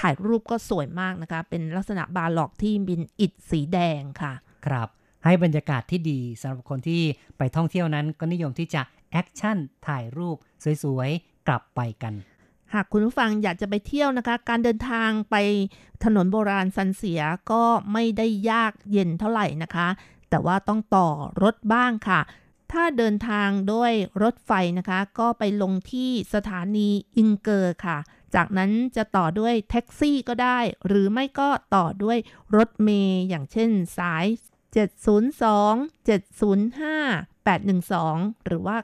[0.00, 4.32] ถ่ายรูปก็สวยมากนะคะ เป็นลักษณะบาร์ล็อกที่บินอิฐสีแดงค่ะ
[4.66, 4.88] ครับ
[5.24, 7.02] ให้บรรยากาศที่ดีสำหรับคนที่
[7.38, 9.56] ไปท่องเที่ยวนั้นก็นิยมที่จะ action
[9.86, 10.36] ถ่ายรูป
[10.82, 12.14] สวยๆ กลับไปกัน
[12.74, 15.36] หากคุณผู้ฟังอยากจะไปเที่ยวนะคะ การเดินทางไป
[16.04, 17.22] ถนนโบราณซันเสีย
[17.52, 17.62] ก็
[17.92, 19.88] ไม่ได้ยากเย็นเท่าไหร่นะคะ
[20.30, 21.08] แต่ว่าต้องต่อ
[21.42, 22.20] รถบ้างค่ะ
[22.72, 27.98] ถ้าเดินทางด้วยรถไฟนะคะ ก็ไปลงที่สถานีอิงเกอร์ค่ะ
[28.34, 32.18] จากนั้นจะต่อด้วยแท็กซี่ก็ได้ หรือไม่ก็ต่อด้วย
[32.56, 34.26] รถเมย์อย่างเช่นสาย
[34.72, 34.76] 702
[36.06, 38.76] 705 812 หรือว่า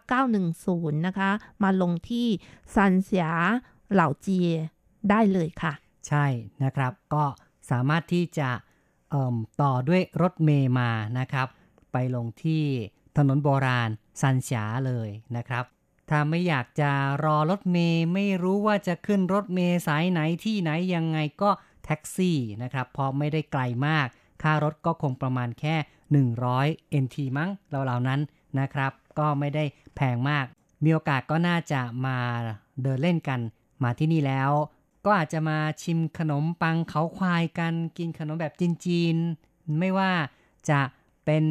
[0.49, 1.31] 910 นะคะ
[1.63, 2.27] มาลงที่
[2.75, 3.27] ซันเสีย
[3.93, 4.51] เหล่าเจีย
[5.11, 5.73] ได้เลยค่ะ
[6.09, 6.27] ใช่
[6.65, 7.25] นะครับ ก็
[7.71, 8.51] สามารถที่จะ
[9.63, 11.49] ต่อด้วยรถเมย์มานะครับ
[11.93, 12.63] ไปลงที่
[13.17, 13.91] ถนนโบราณ
[14.21, 15.65] ซันเสียเลยนะครับ
[16.11, 16.91] ถ้าไม่อยากจะ
[17.25, 21.51] รอรถเมย์ไม่รู้ว่าจะขึ้นรถเมย์สายไหนที่ไหนยังไงก็
[21.85, 24.07] แท็กซี่นะครับเพราะไม่ได้ไกลมาก
[24.43, 25.77] ค่ารถก็คงประมาณแค่
[26.41, 28.21] 100 NT มั้งเหล่าๆนั้น
[28.61, 29.65] นะครับ ก็ไม่ได้
[29.97, 30.47] แพงมาก
[30.85, 32.17] มีโอกาสก็น่าจะมา
[32.83, 33.41] เดินเล่นกัน
[33.83, 34.51] มาที่นี่แล้ว
[35.05, 38.55] ก็อาจจะมาชิมขนมปังเขาควายกันกินขนมแบบ
[38.85, 40.13] จีนๆไม่ว่า
[40.71, 40.81] จะ
[41.25, 41.45] เป็น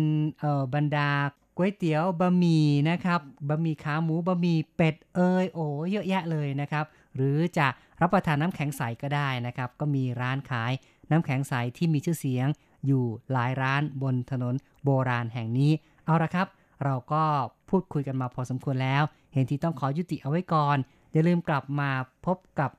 [0.73, 1.09] บรรดา
[1.57, 6.85] ก๋วยเตี๋ยวบะหมี่นะครับบะหมี่ขาหมูบะหมี่เป็ดเอยโอ้เยอะแยะเลยนะครับ
[7.15, 7.67] หรือจะ
[8.01, 10.71] รับประทานน้ำแข็งใสก็ได้นะครับ ก็มีร้านขาย
[11.11, 12.47] น้ำแข็งใสที่มีชื่อเสียง
[12.85, 15.71] อยู่หลายร้านบนถนนโบราณแห่งนี้
[16.05, 16.47] เอาละครับ
[16.83, 17.23] เราก็
[17.69, 19.03] พูดคุยกันมาพอสมควรแล้ว
[19.33, 20.77] เห็นที่ต้องขอยุติเอาไว้ก่อน
[21.11, 21.89] อย่าลืมกลับมา
[22.25, 22.71] พบกับ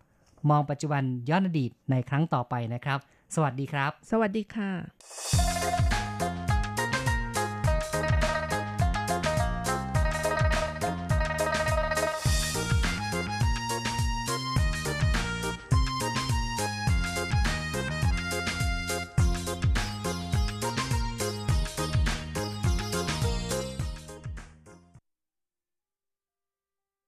[0.51, 2.99] มองปัจจุบันย้อนอดีตในครั้งต่อไปนะครับ
[3.35, 6.06] สวัสดีครับ สวัสดีค่ะ